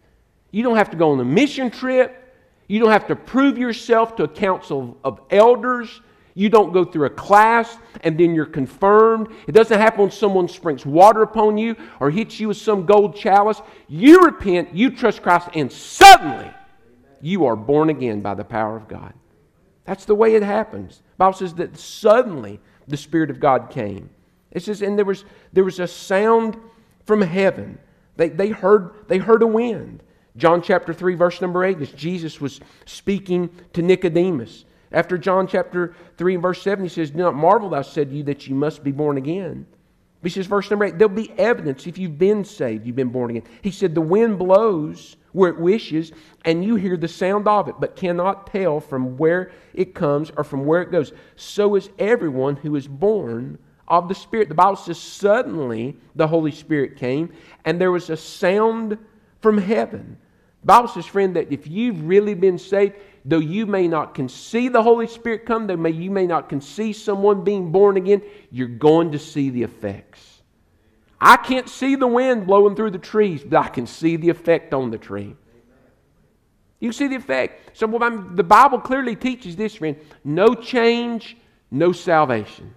[0.52, 2.38] You don't have to go on a mission trip.
[2.70, 6.00] You don't have to prove yourself to a council of elders.
[6.36, 9.28] You don't go through a class and then you're confirmed.
[9.46, 13.18] It doesn't happen when someone springs water upon you or hits you with some gold
[13.18, 13.62] chalice.
[13.90, 16.50] You repent, you trust Christ, and suddenly
[17.22, 19.14] you are born again by the power of God.
[19.86, 20.98] That's the way it happens.
[20.98, 24.10] The Bible says that suddenly the Spirit of God came.
[24.52, 26.58] It says, and there was, there was a sound
[27.06, 27.80] from heaven.
[28.18, 30.04] They, they, heard, they heard a wind.
[30.38, 34.66] John chapter 3, verse number 8, as Jesus was speaking to Nicodemus.
[34.92, 38.24] After John chapter 3 and verse 7, he says, Do not marvel, I said you,
[38.24, 39.68] that you must be born again.
[40.22, 43.30] He says, verse number 8, there'll be evidence if you've been saved, you've been born
[43.30, 43.44] again.
[43.62, 46.12] He said, The wind blows where it wishes,
[46.44, 50.44] and you hear the sound of it, but cannot tell from where it comes or
[50.44, 51.14] from where it goes.
[51.38, 54.50] So is everyone who is born of the Spirit.
[54.50, 57.34] The Bible says, Suddenly the Holy Spirit came,
[57.66, 58.98] and there was a sound
[59.42, 60.18] from heaven.
[60.63, 64.67] Bible says, friend, that if you've really been saved, though you may not can see
[64.67, 68.22] the Holy Spirit come, though may, you may not can see someone being born again,
[68.52, 70.41] you're going to see the effects.
[71.22, 74.74] I can't see the wind blowing through the trees, but I can see the effect
[74.74, 75.36] on the tree.
[76.80, 77.78] You see the effect.
[77.78, 81.38] So well, the Bible clearly teaches this, friend no change,
[81.72, 82.74] no salvation.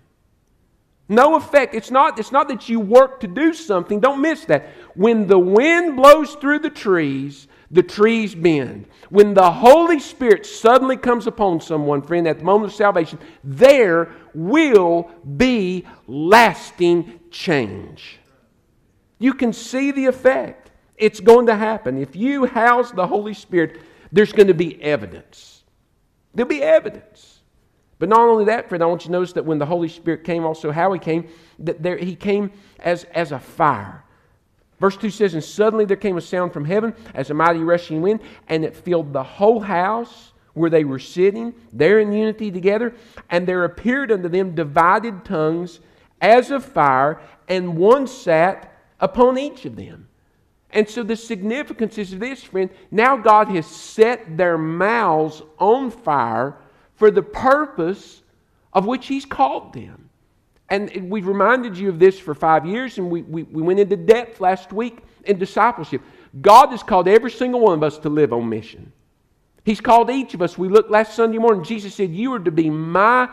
[1.08, 1.74] No effect.
[1.74, 4.00] It's not, it's not that you work to do something.
[4.00, 4.70] Don't miss that.
[4.94, 8.86] When the wind blows through the trees, the trees bend.
[9.08, 14.12] When the Holy Spirit suddenly comes upon someone, friend, at the moment of salvation, there
[14.34, 18.18] will be lasting change.
[19.18, 20.70] You can see the effect.
[20.96, 21.98] It's going to happen.
[21.98, 23.80] If you house the Holy Spirit,
[24.12, 25.64] there's going to be evidence.
[26.34, 27.40] There'll be evidence.
[27.98, 30.24] But not only that, friend, I want you to notice that when the Holy Spirit
[30.24, 31.28] came, also how he came,
[31.60, 34.04] that there, he came as, as a fire.
[34.82, 38.02] Verse 2 says, And suddenly there came a sound from heaven as a mighty rushing
[38.02, 38.18] wind,
[38.48, 42.92] and it filled the whole house where they were sitting, there in unity together.
[43.30, 45.78] And there appeared unto them divided tongues
[46.20, 50.08] as of fire, and one sat upon each of them.
[50.70, 52.68] And so the significance is this, friend.
[52.90, 56.56] Now God has set their mouths on fire
[56.96, 58.22] for the purpose
[58.72, 60.01] of which He's called them.
[60.72, 63.94] And we've reminded you of this for five years, and we, we, we went into
[63.94, 66.00] depth last week in discipleship.
[66.40, 68.90] God has called every single one of us to live on mission.
[69.66, 70.56] He's called each of us.
[70.56, 71.62] We looked last Sunday morning.
[71.62, 73.28] Jesus said, You are to be my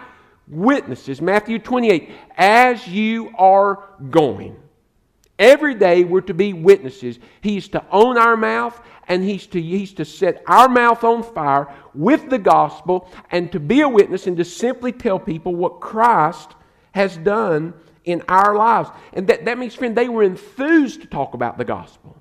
[0.49, 1.21] witnesses.
[1.21, 4.57] Matthew 28, as you are going.
[5.39, 7.19] Every day we're to be witnesses.
[7.39, 11.73] He's to own our mouth and he's to, he's to set our mouth on fire
[11.93, 16.55] with the gospel and to be a witness and to simply tell people what Christ
[16.91, 17.73] has done
[18.05, 18.89] in our lives.
[19.13, 22.17] And that, that means, friend, they were enthused to talk about the gospel.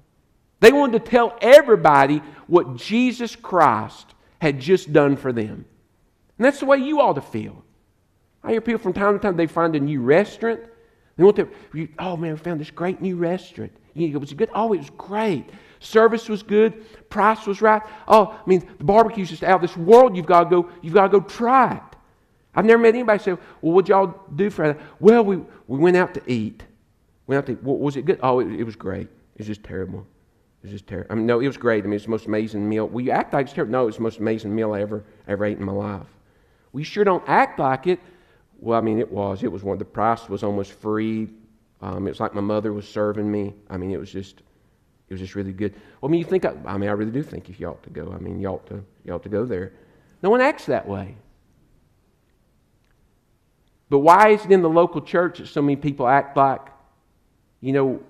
[0.61, 5.65] They wanted to tell everybody what Jesus Christ had just done for them.
[6.37, 7.65] And that's the way you ought to feel.
[8.43, 10.61] I hear people from time to time, they find a new restaurant
[11.19, 11.49] they want to,
[11.99, 13.73] oh man, we found this great new restaurant.
[13.93, 14.51] You go, was it good?
[14.55, 15.51] Oh, it was great.
[15.81, 17.11] Service was good.
[17.11, 17.83] Price was right.
[18.07, 20.17] Oh, I mean, the barbecue's just out of this world.
[20.17, 21.88] You've got to go, you've got to go try it.
[22.59, 24.81] I've never met anybody say, well, what'd y'all do for that?
[24.99, 25.37] Well, we,
[25.69, 26.65] we went out to eat.
[27.29, 27.63] Went out to eat.
[27.63, 28.19] Was it good?
[28.21, 29.03] Oh, it, it was great.
[29.03, 30.01] It was just terrible.
[30.01, 31.13] It was just terrible.
[31.13, 31.85] I mean, no, it was great.
[31.85, 32.91] I mean, it's the most amazing meal.
[33.01, 33.71] You act like it's terrible.
[33.71, 36.09] No, it's the most amazing meal I ever, ever ate in my life.
[36.73, 38.01] We sure don't act like it.
[38.59, 39.45] Well, I mean, it was.
[39.45, 39.79] It was one.
[39.79, 41.29] The price was almost free.
[41.81, 43.55] Um, it was like my mother was serving me.
[43.71, 44.41] I mean, it was just,
[45.09, 45.75] it was just really good.
[46.01, 46.45] Well, I mean, you think?
[46.45, 48.13] I, I mean, I really do think if you ought to go.
[48.13, 49.75] I mean, you ought to, you ought to go there.
[50.25, 51.15] No one acts that way.
[53.91, 56.61] But why is it in the local church that so many people act like,
[57.61, 58.01] you know,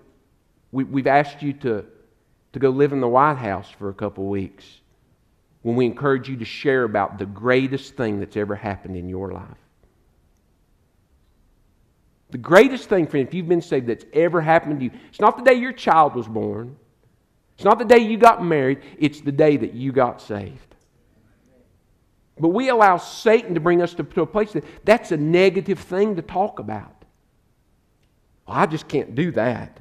[0.73, 1.85] we, we've asked you to,
[2.53, 4.65] to go live in the White House for a couple weeks
[5.63, 9.33] when we encourage you to share about the greatest thing that's ever happened in your
[9.33, 9.59] life?
[12.31, 15.39] The greatest thing, friend, if you've been saved, that's ever happened to you, it's not
[15.39, 16.77] the day your child was born.
[17.55, 18.83] It's not the day you got married.
[18.99, 20.75] It's the day that you got saved.
[22.41, 25.79] But we allow Satan to bring us to, to a place that that's a negative
[25.79, 27.05] thing to talk about.
[28.47, 29.81] Well, I just can't do that.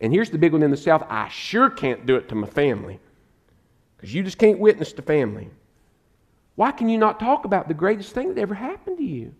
[0.00, 2.48] And here's the big one in the South I sure can't do it to my
[2.48, 2.98] family
[3.96, 5.50] because you just can't witness to family.
[6.56, 9.34] Why can you not talk about the greatest thing that ever happened to you?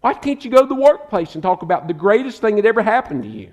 [0.00, 2.82] Why can't you go to the workplace and talk about the greatest thing that ever
[2.82, 3.52] happened to you?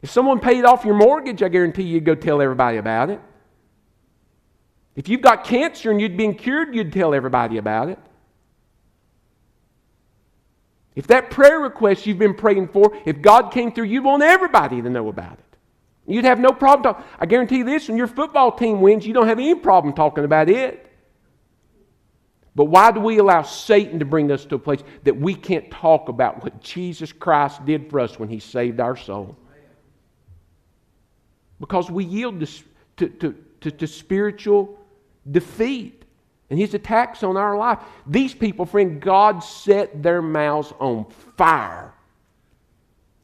[0.00, 3.20] If someone paid off your mortgage, I guarantee you'd go tell everybody about it.
[4.94, 7.98] If you've got cancer and you'd been cured, you'd tell everybody about it.
[10.94, 14.82] If that prayer request you've been praying for, if God came through, you'd want everybody
[14.82, 15.52] to know about it.
[16.06, 17.04] You'd have no problem talking.
[17.18, 20.24] I guarantee you this when your football team wins, you don't have any problem talking
[20.24, 20.90] about it.
[22.54, 25.70] But why do we allow Satan to bring us to a place that we can't
[25.70, 29.38] talk about what Jesus Christ did for us when he saved our soul?
[31.60, 32.46] Because we yield to,
[32.96, 34.78] to, to, to, to spiritual
[35.30, 36.04] defeat
[36.50, 37.78] and his attacks on our life.
[38.06, 41.06] These people, friend, God set their mouths on
[41.36, 41.94] fire.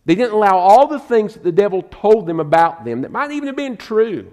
[0.04, 3.30] They didn't allow all the things that the devil told them about them that might
[3.30, 4.32] even have been true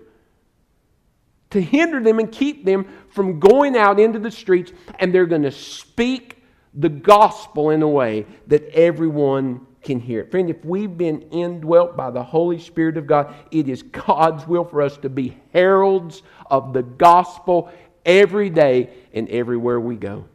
[1.49, 5.43] to hinder them and keep them from going out into the streets, and they're going
[5.43, 10.31] to speak the gospel in a way that everyone can hear it.
[10.31, 14.65] Friend, if we've been indwelt by the Holy Spirit of God, it is God's will
[14.65, 17.71] for us to be heralds of the gospel
[18.05, 20.25] every day and everywhere we go.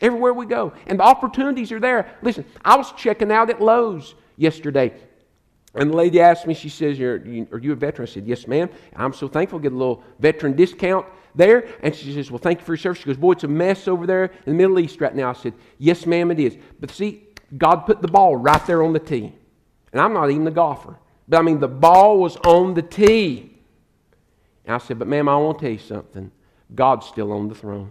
[0.00, 0.74] Everywhere we go.
[0.86, 2.14] And the opportunities are there.
[2.22, 4.92] Listen, I was checking out at Lowe's yesterday.
[5.74, 8.08] And the lady asked me, she says, Are you a veteran?
[8.08, 8.68] I said, Yes, ma'am.
[8.94, 9.58] I'm so thankful.
[9.58, 11.68] Get a little veteran discount there.
[11.82, 12.98] And she says, Well, thank you for your service.
[12.98, 15.30] She goes, Boy, it's a mess over there in the Middle East right now.
[15.30, 16.56] I said, Yes, ma'am, it is.
[16.80, 17.25] But see,
[17.56, 19.32] God put the ball right there on the tee.
[19.92, 20.96] And I'm not even the golfer.
[21.28, 23.52] But I mean, the ball was on the tee.
[24.64, 26.30] And I said, But ma'am, I want to tell you something.
[26.74, 27.90] God's still on the throne.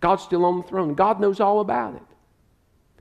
[0.00, 0.94] God's still on the throne.
[0.94, 2.02] God knows all about it.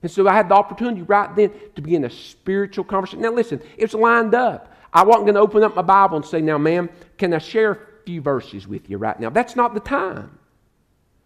[0.04, 3.22] And so I had the opportunity right then to begin a spiritual conversation.
[3.22, 4.74] Now, listen, it's lined up.
[4.94, 7.72] I wasn't going to open up my Bible and say, Now, ma'am, can I share
[7.72, 9.30] a few verses with you right now?
[9.30, 10.38] That's not the time.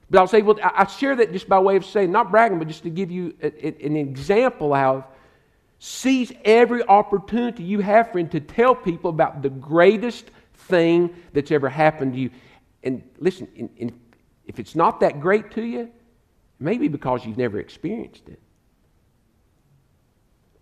[0.10, 2.68] But I'll say, well, I share that just by way of saying, not bragging, but
[2.68, 5.04] just to give you an example of
[5.80, 11.70] seize every opportunity you have, friend, to tell people about the greatest thing that's ever
[11.70, 12.30] happened to you.
[12.84, 13.70] And listen,
[14.46, 15.90] if it's not that great to you,
[16.60, 18.40] maybe because you've never experienced it.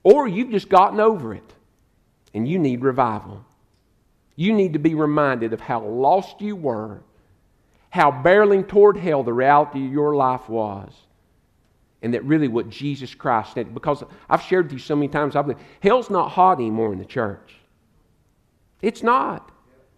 [0.03, 1.53] Or you've just gotten over it
[2.33, 3.45] and you need revival.
[4.35, 7.03] You need to be reminded of how lost you were
[7.93, 10.91] how barreling toward hell the reality of your life was.
[12.01, 13.71] And that really what Jesus Christ did.
[13.71, 16.97] Because I've shared with you so many times, I believe hell's not hot anymore in
[16.97, 17.53] the church.
[18.81, 19.51] It's not.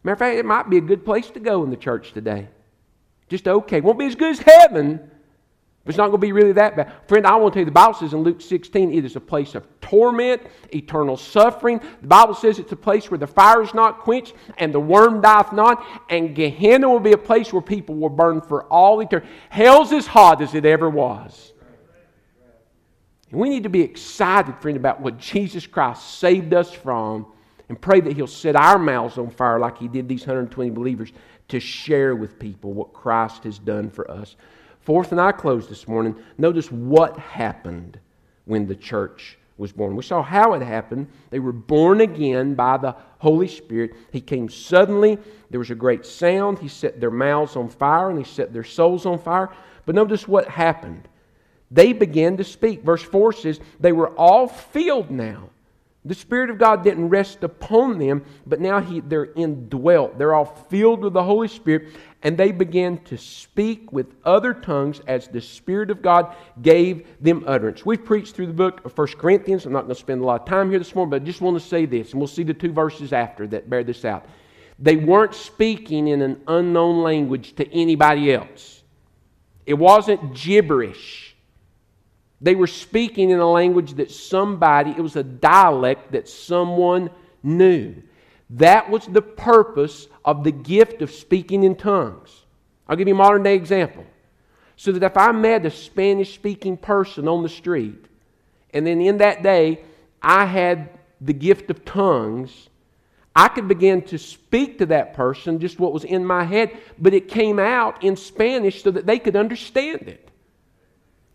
[0.04, 2.50] Matter of fact, it might be a good place to go in the church today.
[3.30, 3.80] Just okay.
[3.80, 5.10] Won't be as good as heaven,
[5.86, 6.92] it's not going to be really that bad.
[7.08, 9.20] Friend, I want to tell you, the Bible says in Luke 16, it is a
[9.20, 10.42] place of torment,
[10.74, 11.80] eternal suffering.
[12.02, 15.22] The Bible says it's a place where the fire is not quenched and the worm
[15.22, 15.86] dieth not.
[16.10, 19.30] And Gehenna will be a place where people will burn for all eternity.
[19.50, 21.54] Hell's as hot as it ever was.
[23.30, 27.28] And we need to be excited, friend, about what Jesus Christ saved us from
[27.70, 31.12] and pray that He'll set our mouths on fire like He did these 120 believers
[31.50, 34.36] to share with people what Christ has done for us.
[34.86, 38.00] Fourth, and I close this morning, notice what happened
[38.46, 39.96] when the church was born.
[39.96, 41.08] We saw how it happened.
[41.32, 43.96] They were born again by the Holy Spirit.
[44.12, 45.18] He came suddenly.
[45.50, 46.60] There was a great sound.
[46.60, 49.50] He set their mouths on fire and he set their souls on fire.
[49.88, 51.08] But notice what happened.
[51.72, 52.84] They began to speak.
[52.84, 55.50] Verse 4 says, They were all filled now
[56.06, 60.20] The Spirit of God didn't rest upon them, but now he, they're indwelt.
[60.20, 65.01] They're all filled with the Holy Spirit, and they began to speak with other tongues
[65.08, 67.88] as the Spirit of God gave them utterance.
[67.88, 69.66] We've preached through the book of 1 Corinthians.
[69.66, 71.41] I'm not going to spend a lot of time here this morning, but I just
[71.41, 74.28] want to say this, and we'll see the two verses after that bear this out.
[74.78, 78.84] They weren't speaking in an unknown language to anybody else,
[79.66, 81.24] it wasn't gibberish.
[82.42, 87.10] They were speaking in a language that somebody, it was a dialect that someone
[87.42, 87.96] knew.
[88.52, 92.46] That was the purpose of the gift of speaking in tongues.
[92.88, 94.06] I'll give you a modern day example.
[94.76, 98.06] So that if I met a Spanish speaking person on the street,
[98.74, 99.82] and then in that day
[100.22, 100.90] I had
[101.22, 102.70] the gift of tongues,
[103.36, 107.14] I could begin to speak to that person just what was in my head, but
[107.14, 110.30] it came out in Spanish so that they could understand it.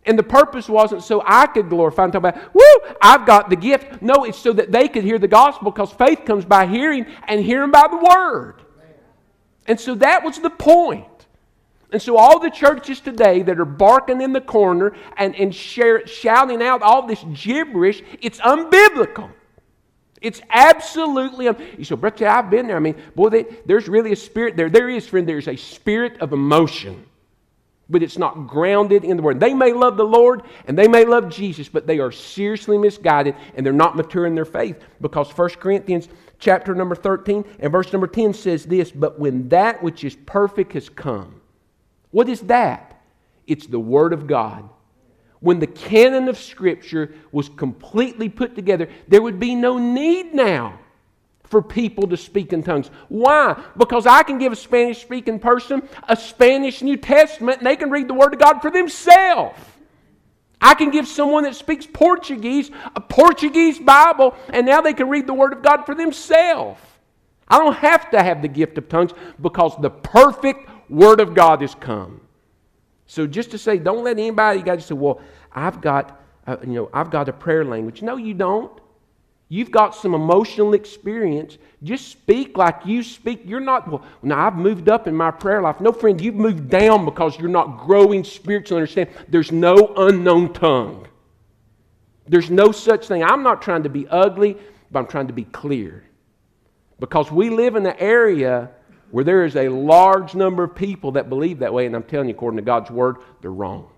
[0.07, 3.57] And the purpose wasn't so I could glorify and talk about, woo, I've got the
[3.57, 4.01] gift.
[4.01, 7.41] No, it's so that they could hear the gospel because faith comes by hearing and
[7.41, 8.63] hearing by the word.
[9.67, 11.07] And so that was the point.
[11.93, 16.07] And so all the churches today that are barking in the corner and, and share,
[16.07, 19.31] shouting out all this gibberish, it's unbiblical.
[20.23, 21.47] It's absolutely.
[21.77, 22.77] You say, Brother, I've been there.
[22.77, 24.71] I mean, boy, they, there's really a spirit there.
[24.71, 27.07] There is, friend, there's a spirit of emotion
[27.91, 29.41] but it's not grounded in the Word.
[29.41, 33.34] They may love the Lord and they may love Jesus, but they are seriously misguided
[33.55, 37.93] and they're not mature in their faith because 1 Corinthians chapter number 13 and verse
[37.93, 41.41] number 10 says this, but when that which is perfect has come.
[42.12, 43.03] What is that?
[43.47, 44.68] It's the Word of God.
[45.41, 50.80] When the canon of Scripture was completely put together, there would be no need now
[51.51, 52.91] for people to speak in tongues.
[53.09, 53.61] Why?
[53.77, 57.91] Because I can give a Spanish speaking person a Spanish New Testament and they can
[57.91, 59.59] read the Word of God for themselves.
[60.61, 65.27] I can give someone that speaks Portuguese a Portuguese Bible and now they can read
[65.27, 66.81] the Word of God for themselves.
[67.49, 69.11] I don't have to have the gift of tongues
[69.43, 72.21] because the perfect Word of God has come.
[73.07, 75.21] So just to say, don't let anybody, you guys say, well,
[75.53, 76.23] I've got,
[76.63, 78.03] you know, I've got a prayer language.
[78.03, 78.80] No, you don't.
[79.53, 81.59] You've got some emotional experience.
[81.83, 83.43] Just speak like you speak.
[83.45, 85.81] You're not, well, now I've moved up in my prayer life.
[85.81, 89.13] No, friend, you've moved down because you're not growing spiritually understanding.
[89.29, 91.09] There's no unknown tongue.
[92.29, 93.25] There's no such thing.
[93.25, 94.57] I'm not trying to be ugly,
[94.93, 96.05] but I'm trying to be clear.
[97.01, 98.71] Because we live in an area
[99.11, 102.29] where there is a large number of people that believe that way, and I'm telling
[102.29, 103.91] you, according to God's word, they're wrong.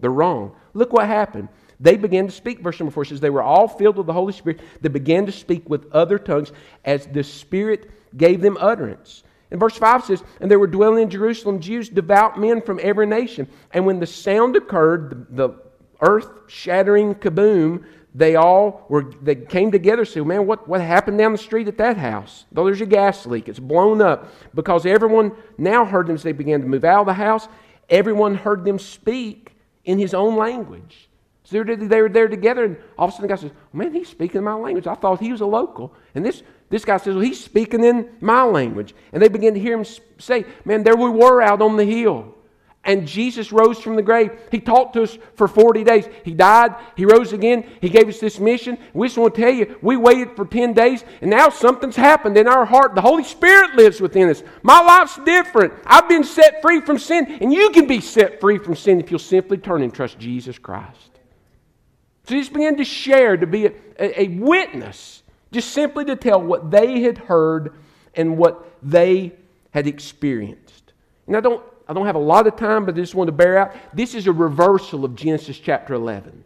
[0.00, 0.56] They're wrong.
[0.72, 1.48] Look what happened.
[1.82, 4.32] They began to speak, verse number 4 says, they were all filled with the Holy
[4.32, 4.60] Spirit.
[4.80, 6.52] They began to speak with other tongues
[6.84, 9.24] as the Spirit gave them utterance.
[9.50, 13.06] And verse 5 says, And there were dwelling in Jerusalem Jews, devout men from every
[13.06, 13.48] nation.
[13.72, 15.54] And when the sound occurred, the, the
[16.00, 21.18] earth shattering kaboom, they all were they came together and said, Man, what, what happened
[21.18, 22.44] down the street at that house?
[22.52, 24.32] Though there's a gas leak, it's blown up.
[24.54, 27.48] Because everyone now heard them as they began to move out of the house,
[27.88, 29.54] everyone heard them speak
[29.84, 31.08] in his own language.
[31.52, 34.08] So they were, there together, and all of a sudden the guy says, Man, he's
[34.08, 34.86] speaking my language.
[34.86, 35.94] I thought he was a local.
[36.14, 38.94] And this, this guy says, Well, he's speaking in my language.
[39.12, 39.84] And they begin to hear him
[40.18, 42.34] say, Man, there we were out on the hill.
[42.84, 44.32] And Jesus rose from the grave.
[44.50, 46.08] He talked to us for 40 days.
[46.24, 46.74] He died.
[46.96, 47.64] He rose again.
[47.80, 48.76] He gave us this mission.
[48.92, 52.36] We just want to tell you, we waited for 10 days, and now something's happened
[52.36, 52.96] in our heart.
[52.96, 54.42] The Holy Spirit lives within us.
[54.64, 55.74] My life's different.
[55.86, 59.10] I've been set free from sin, and you can be set free from sin if
[59.12, 61.11] you'll simply turn and trust Jesus Christ.
[62.24, 66.70] So just began to share, to be a, a, witness, just simply to tell what
[66.70, 67.74] they had heard
[68.14, 69.32] and what they
[69.70, 70.92] had experienced.
[71.26, 73.32] And I don't, I don't have a lot of time, but I just want to
[73.32, 73.74] bear out.
[73.92, 76.44] This is a reversal of Genesis chapter 11.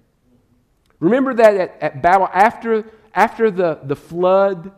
[0.99, 4.73] Remember that at, at Babel, after, after the, the flood,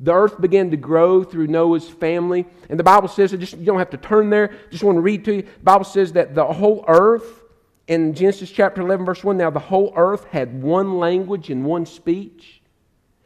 [0.00, 2.44] the earth began to grow through Noah's family.
[2.68, 5.24] And the Bible says, just, you don't have to turn there, just want to read
[5.26, 5.42] to you.
[5.42, 7.43] The Bible says that the whole earth
[7.86, 11.84] in Genesis chapter 11, verse 1, now the whole earth had one language and one
[11.84, 12.62] speech.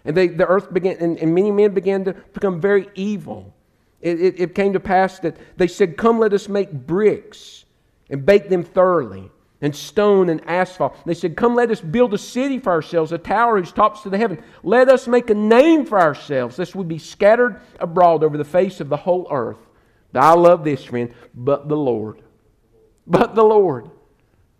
[0.04, 3.54] And they, the earth began, and, and many men began to become very evil.
[4.00, 7.64] It, it, it came to pass that they said, Come, let us make bricks
[8.10, 9.30] and bake them thoroughly,
[9.60, 10.96] and stone and asphalt.
[11.04, 14.10] They said, Come, let us build a city for ourselves, a tower whose tops to
[14.10, 14.42] the heaven.
[14.62, 18.80] Let us make a name for ourselves, lest we be scattered abroad over the face
[18.80, 19.58] of the whole earth.
[20.12, 22.22] But I love this, friend, but the Lord.
[23.06, 23.90] But the Lord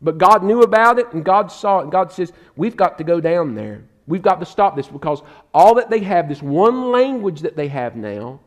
[0.01, 1.83] but God knew about it and God saw it.
[1.85, 3.83] And God says, We've got to go down there.
[4.07, 5.23] We've got to stop this because
[5.53, 8.41] all that they have, this one language that they have now,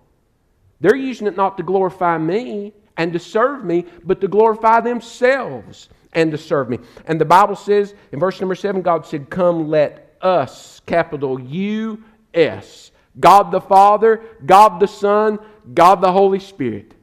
[0.79, 5.89] they're using it not to glorify me and to serve me, but to glorify themselves
[6.13, 6.79] and to serve me.
[7.05, 12.03] And the Bible says in verse number seven, God said, Come, let us, capital U
[12.33, 12.91] S.
[13.19, 15.37] God the Father, God the Son,
[15.73, 16.93] God the Holy Spirit.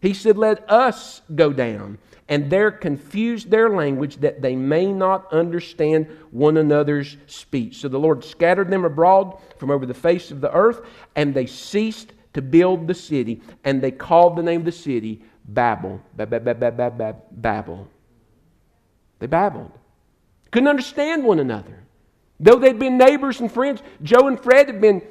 [0.00, 1.98] He said, Let us go down.
[2.30, 7.78] And there confused their language that they may not understand one another's speech.
[7.78, 10.80] So the Lord scattered them abroad from over the face of the earth,
[11.16, 15.22] and they ceased to build the city, and they called the name of the city
[15.44, 16.00] Babel.
[16.16, 17.88] Babel.
[19.18, 19.72] They babbled.
[20.52, 21.82] Couldn't understand one another.
[22.38, 25.02] Though they'd been neighbors and friends, Joe and Fred had been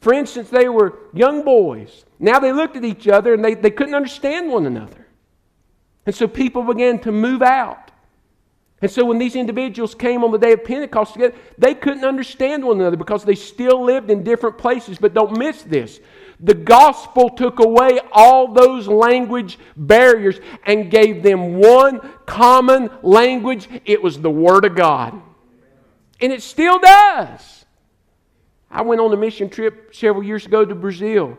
[0.00, 2.04] friends since they were young boys.
[2.18, 5.01] Now they looked at each other and they, they couldn't understand one another.
[6.06, 7.90] And so people began to move out.
[8.80, 12.64] And so when these individuals came on the day of Pentecost together, they couldn't understand
[12.64, 14.98] one another because they still lived in different places.
[14.98, 16.00] But don't miss this.
[16.40, 23.68] The gospel took away all those language barriers and gave them one common language.
[23.84, 25.22] It was the Word of God.
[26.20, 27.64] And it still does.
[28.68, 31.36] I went on a mission trip several years ago to Brazil,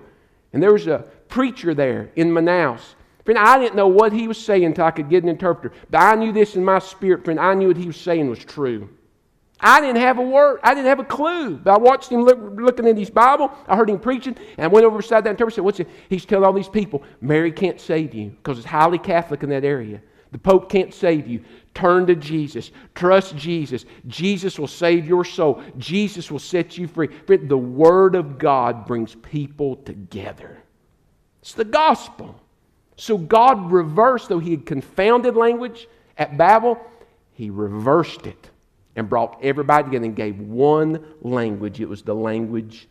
[0.54, 2.82] and there was a preacher there in Manaus.
[3.26, 5.76] Friend, I didn't know what he was saying until I could get an interpreter.
[5.90, 7.40] But I knew this in my spirit, friend.
[7.40, 8.90] I knew what he was saying was true.
[9.64, 10.60] I didn't have a word.
[10.62, 11.56] I didn't have a clue.
[11.56, 13.50] But I watched him look, looking in his Bible.
[13.66, 15.90] I heard him preaching, and I went over beside that interpreter and said, What's it?
[16.10, 19.64] He's telling all these people, Mary can't save you because it's highly Catholic in that
[19.64, 20.02] area.
[20.34, 21.46] The Pope can't save you.
[21.74, 22.72] Turn to Jesus.
[22.94, 23.86] Trust Jesus.
[24.08, 25.62] Jesus will save your soul.
[25.78, 27.08] Jesus will set you free.
[27.08, 30.62] Friend, the Word of God brings people together.
[31.42, 32.43] It's the gospel.
[32.96, 35.88] So God reversed, though He had confounded language
[36.18, 36.80] at Babel,
[37.34, 38.50] He reversed it
[38.96, 41.82] and brought everybody together and gave one language.
[41.82, 42.88] It was the language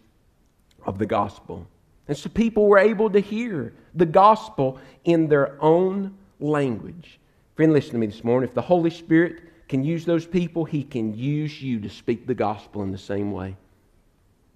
[0.85, 1.67] of the gospel.
[2.09, 7.21] And so people were able to hear the gospel in their own language.
[7.55, 8.49] Friend, listen to me this morning.
[8.49, 12.35] If the Holy Spirit can use those people, He can use you to speak the
[12.35, 13.57] gospel in the same way.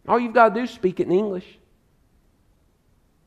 [0.09, 1.59] All you've got to do is speak it in English.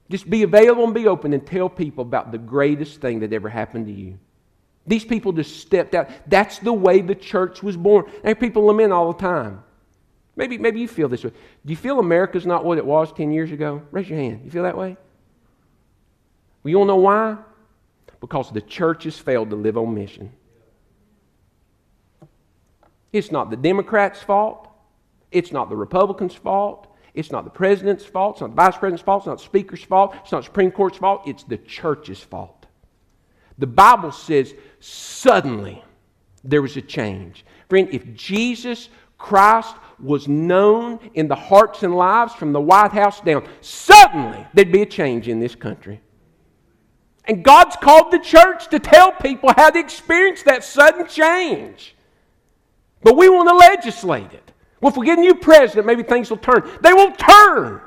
[0.10, 3.48] Just be available and be open and tell people about the greatest thing that ever
[3.48, 4.18] happened to you.
[4.88, 6.10] These people just stepped out.
[6.28, 8.06] That's the way the church was born.
[8.24, 9.64] And people lament all the time.
[10.36, 11.30] Maybe, maybe you feel this way.
[11.30, 13.84] Do you feel America's not what it was 10 years ago?
[13.92, 14.42] Raise your hand.
[14.44, 14.98] You feel that way?
[16.64, 17.38] Well, you know why?
[18.20, 20.32] Because the church has failed to live on mission.
[23.14, 24.68] It's not the Democrats' fault.
[25.32, 26.88] It's not the Republicans' fault.
[27.20, 28.36] It's not the president's fault.
[28.36, 29.22] It's not the vice president's fault.
[29.22, 30.16] It's not the speaker's fault.
[30.22, 31.24] It's not the Supreme Court's fault.
[31.28, 32.66] It's the church's fault.
[33.58, 35.84] The Bible says suddenly
[36.46, 37.46] there was a change.
[37.68, 43.20] Friend, if Jesus Christ was known in the hearts and lives from the White House
[43.20, 46.00] down, suddenly there'd be a change in this country.
[47.26, 51.98] And God's called the church to tell people how to experience that sudden change.
[53.04, 54.54] But we want to legislate it.
[54.82, 56.70] Well, if we get a new president, maybe things will turn.
[56.82, 57.82] They won't turn.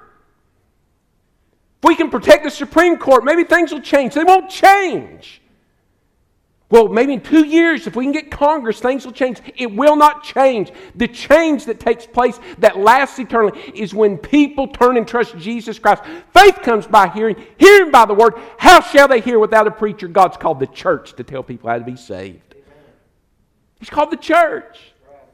[1.82, 4.14] If we can protect the Supreme Court, maybe things will change.
[4.14, 5.42] They won't change.
[6.72, 9.40] Well, maybe in two years, if we can get Congress, things will change.
[9.56, 10.72] It will not change.
[10.94, 15.78] The change that takes place that lasts eternally is when people turn and trust Jesus
[15.78, 16.02] Christ.
[16.32, 18.34] Faith comes by hearing, hearing by the word.
[18.56, 20.08] How shall they hear without a preacher?
[20.08, 22.54] God's called the church to tell people how to be saved.
[23.78, 24.91] He's called the church.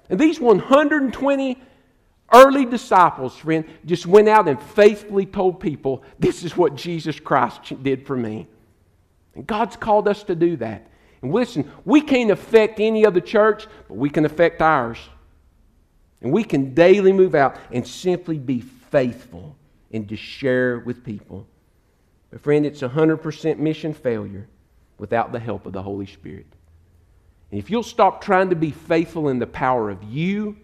[0.08, 1.60] And these 120
[2.32, 7.82] early disciples, friend, just went out and faithfully told people, This is what Jesus Christ
[7.82, 8.46] did for me.
[9.34, 10.88] And God's called us to do that.
[11.22, 14.98] And listen, we can't affect any other church, but we can affect ours.
[16.20, 19.56] And we can daily move out and simply be faithful
[19.92, 21.46] and to share with people.
[22.30, 24.48] But friend, it's a 100% mission failure
[24.98, 26.46] without the help of the Holy Spirit.
[27.50, 30.56] And if you'll stop trying to be faithful in the power of you,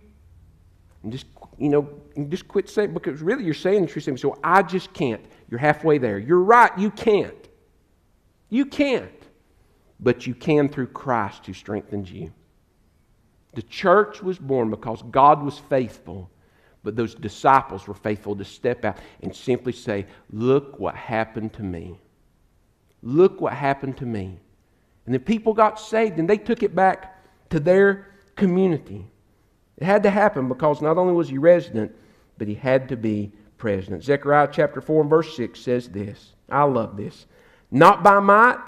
[1.03, 1.27] and just,
[1.59, 1.89] you know,
[2.29, 4.19] just quit saying, because really you're saying the truth.
[4.19, 5.25] So I just can't.
[5.51, 6.19] You're halfway there.
[6.19, 7.49] You're right, you can't.
[8.51, 9.11] You can't
[10.01, 12.33] but you can through Christ who strengthens you.
[13.55, 16.31] The church was born because God was faithful,
[16.83, 21.63] but those disciples were faithful to step out and simply say, Look what happened to
[21.63, 21.99] me.
[23.03, 24.41] Look what happened to me.
[25.07, 29.07] And the people got saved and they took it back to their community.
[29.77, 31.95] It had to happen because not only was he resident,
[32.39, 34.05] but he had to be president.
[34.05, 36.35] Zechariah chapter 4 and verse 6 says this.
[36.49, 37.27] I love this.
[37.71, 38.61] Not by might,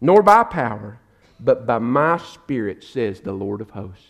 [0.00, 0.98] nor by power,
[1.40, 4.06] but by my Spirit, says the Lord of hosts.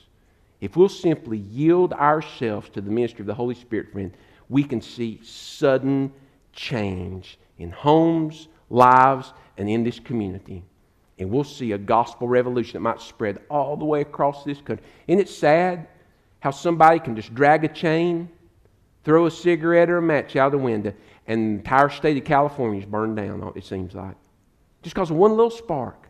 [0.61, 4.16] If we'll simply yield ourselves to the ministry of the Holy Spirit, friend,
[4.48, 6.12] we can see sudden
[6.52, 10.64] change in homes, lives, and in this community.
[11.18, 14.84] And we'll see a gospel revolution that might spread all the way across this country.
[15.06, 15.86] Isn't it sad
[16.40, 18.28] how somebody can just drag a chain,
[19.04, 20.92] throw a cigarette or a match out the window,
[21.26, 24.16] and the entire state of California is burned down, it seems like.
[24.82, 26.08] Just because of one little spark.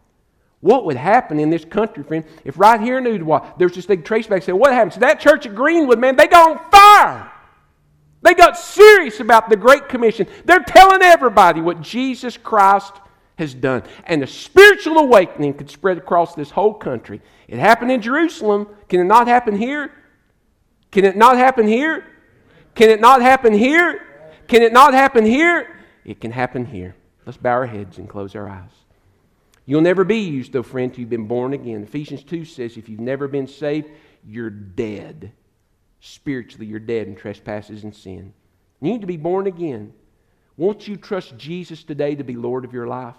[0.60, 4.02] What would happen in this country, friend, if right here in Ooltewah, there's this big
[4.02, 4.94] traceback say, what happened?
[4.94, 7.30] So that church at Greenwood, man, they got on fire.
[8.22, 10.26] They got serious about the Great Commission.
[10.46, 12.94] They're telling everybody what Jesus Christ
[13.36, 13.82] has done.
[14.04, 17.20] And a spiritual awakening could spread across this whole country.
[17.48, 18.68] It happened in Jerusalem.
[18.88, 19.92] Can it not happen here?
[20.90, 22.04] Can it not happen here?
[22.74, 24.00] Can it not happen here?
[24.46, 25.76] Can it not happen here?
[26.04, 26.94] It can happen here.
[27.26, 28.70] Let's bow our heads and close our eyes.
[29.66, 31.82] You'll never be used, though, friend, till you've been born again.
[31.82, 33.88] Ephesians 2 says if you've never been saved,
[34.26, 35.32] you're dead.
[36.00, 38.34] Spiritually, you're dead in trespasses and sin.
[38.80, 39.94] You need to be born again.
[40.56, 43.16] Won't you trust Jesus today to be Lord of your life?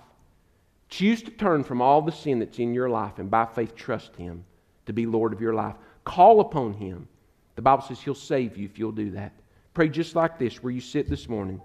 [0.90, 4.16] Choose to turn from all the sin that's in your life and by faith trust
[4.16, 4.46] Him
[4.86, 5.76] to be Lord of your life.
[6.04, 7.08] Call upon Him.
[7.56, 9.34] The Bible says He'll save you if you'll do that.
[9.74, 11.62] Pray just like this where you sit this morning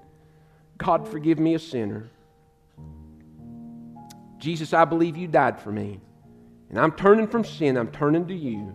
[0.79, 2.09] God, forgive me a sinner.
[4.39, 6.01] Jesus, I believe you died for me.
[6.71, 8.75] And I'm turning from sin, I'm turning to you.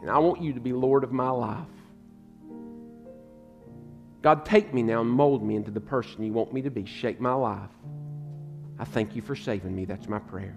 [0.00, 1.66] And I want you to be Lord of my life.
[4.22, 6.86] God, take me now and mold me into the person you want me to be.
[6.86, 7.70] Shape my life.
[8.82, 9.84] I thank you for saving me.
[9.84, 10.56] That's my prayer.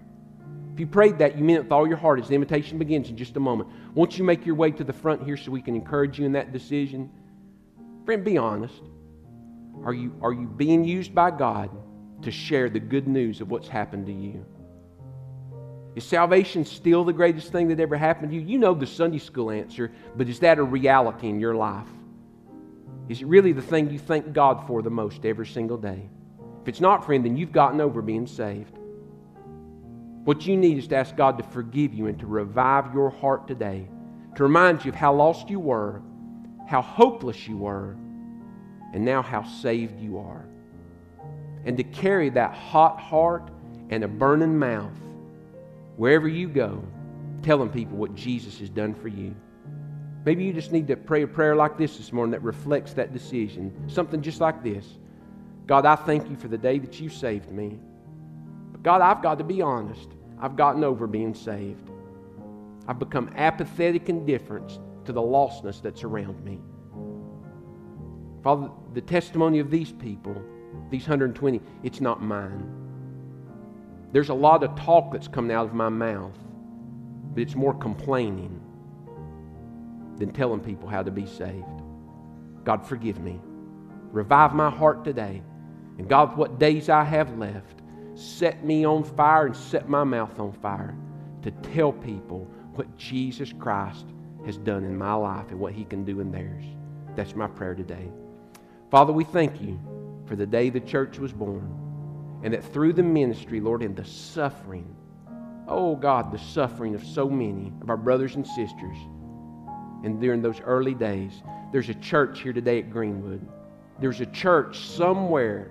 [0.74, 3.08] If you prayed that, you mean it with all your heart as the invitation begins
[3.08, 3.70] in just a moment.
[3.94, 6.32] Won't you make your way to the front here so we can encourage you in
[6.32, 7.08] that decision?
[8.04, 8.82] Friend, be honest.
[9.84, 11.70] Are you, are you being used by God
[12.22, 14.44] to share the good news of what's happened to you?
[15.94, 18.42] Is salvation still the greatest thing that ever happened to you?
[18.42, 21.86] You know the Sunday school answer, but is that a reality in your life?
[23.08, 26.08] Is it really the thing you thank God for the most every single day?
[26.66, 28.76] If it's not, friend, then you've gotten over being saved.
[30.24, 33.46] What you need is to ask God to forgive you and to revive your heart
[33.46, 33.86] today,
[34.34, 36.02] to remind you of how lost you were,
[36.66, 37.96] how hopeless you were,
[38.92, 40.44] and now how saved you are.
[41.64, 43.48] And to carry that hot heart
[43.90, 44.98] and a burning mouth
[45.94, 46.82] wherever you go,
[47.44, 49.36] telling people what Jesus has done for you.
[50.24, 53.12] Maybe you just need to pray a prayer like this this morning that reflects that
[53.12, 53.72] decision.
[53.88, 54.98] Something just like this
[55.66, 57.78] God, I thank you for the day that you saved me.
[58.72, 60.08] But God, I've got to be honest.
[60.38, 61.90] I've gotten over being saved.
[62.86, 66.60] I've become apathetic and indifferent to the lostness that's around me.
[68.42, 70.40] Father, the testimony of these people,
[70.90, 72.72] these 120, it's not mine.
[74.12, 76.38] There's a lot of talk that's coming out of my mouth,
[77.34, 78.60] but it's more complaining
[80.16, 81.64] than telling people how to be saved.
[82.62, 83.40] God, forgive me.
[84.12, 85.42] Revive my heart today.
[85.98, 87.80] And God, what days I have left,
[88.14, 90.96] set me on fire and set my mouth on fire
[91.42, 94.06] to tell people what Jesus Christ
[94.44, 96.64] has done in my life and what He can do in theirs.
[97.14, 98.08] That's my prayer today.
[98.90, 99.80] Father, we thank you
[100.26, 101.86] for the day the church was born
[102.42, 104.94] and that through the ministry, Lord, and the suffering,
[105.66, 108.96] oh God, the suffering of so many of our brothers and sisters,
[110.04, 111.42] and during those early days,
[111.72, 113.46] there's a church here today at Greenwood.
[113.98, 115.70] There's a church somewhere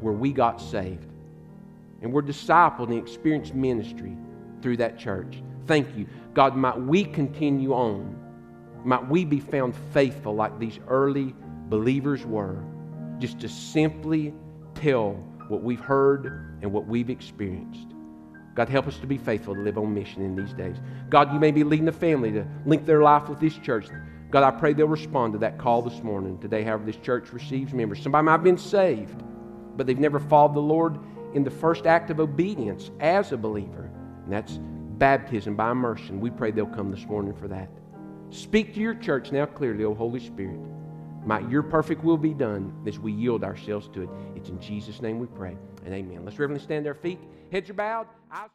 [0.00, 1.10] where we got saved.
[2.02, 4.16] And we're discipled and experienced ministry
[4.60, 5.42] through that church.
[5.66, 6.06] Thank you.
[6.34, 8.20] God, might we continue on.
[8.84, 11.34] Might we be found faithful like these early
[11.68, 12.62] believers were,
[13.18, 14.34] just to simply
[14.74, 15.12] tell
[15.48, 17.86] what we've heard and what we've experienced.
[18.54, 20.76] God, help us to be faithful to live on mission in these days.
[21.10, 23.86] God, you may be leading a family to link their life with this church.
[24.34, 26.40] God, I pray they'll respond to that call this morning.
[26.40, 28.02] Today, however, this church receives members.
[28.02, 29.22] Somebody might have been saved,
[29.76, 30.98] but they've never followed the Lord
[31.34, 33.88] in the first act of obedience as a believer.
[34.24, 34.58] And that's
[34.98, 36.18] baptism by immersion.
[36.18, 37.70] We pray they'll come this morning for that.
[38.30, 40.58] Speak to your church now clearly, O Holy Spirit.
[41.24, 44.08] Might your perfect will be done as we yield ourselves to it.
[44.34, 45.56] It's in Jesus' name we pray.
[45.84, 46.24] And amen.
[46.24, 47.20] Let's reverently stand our feet.
[47.52, 48.08] Heads are bowed.
[48.32, 48.50] Eyes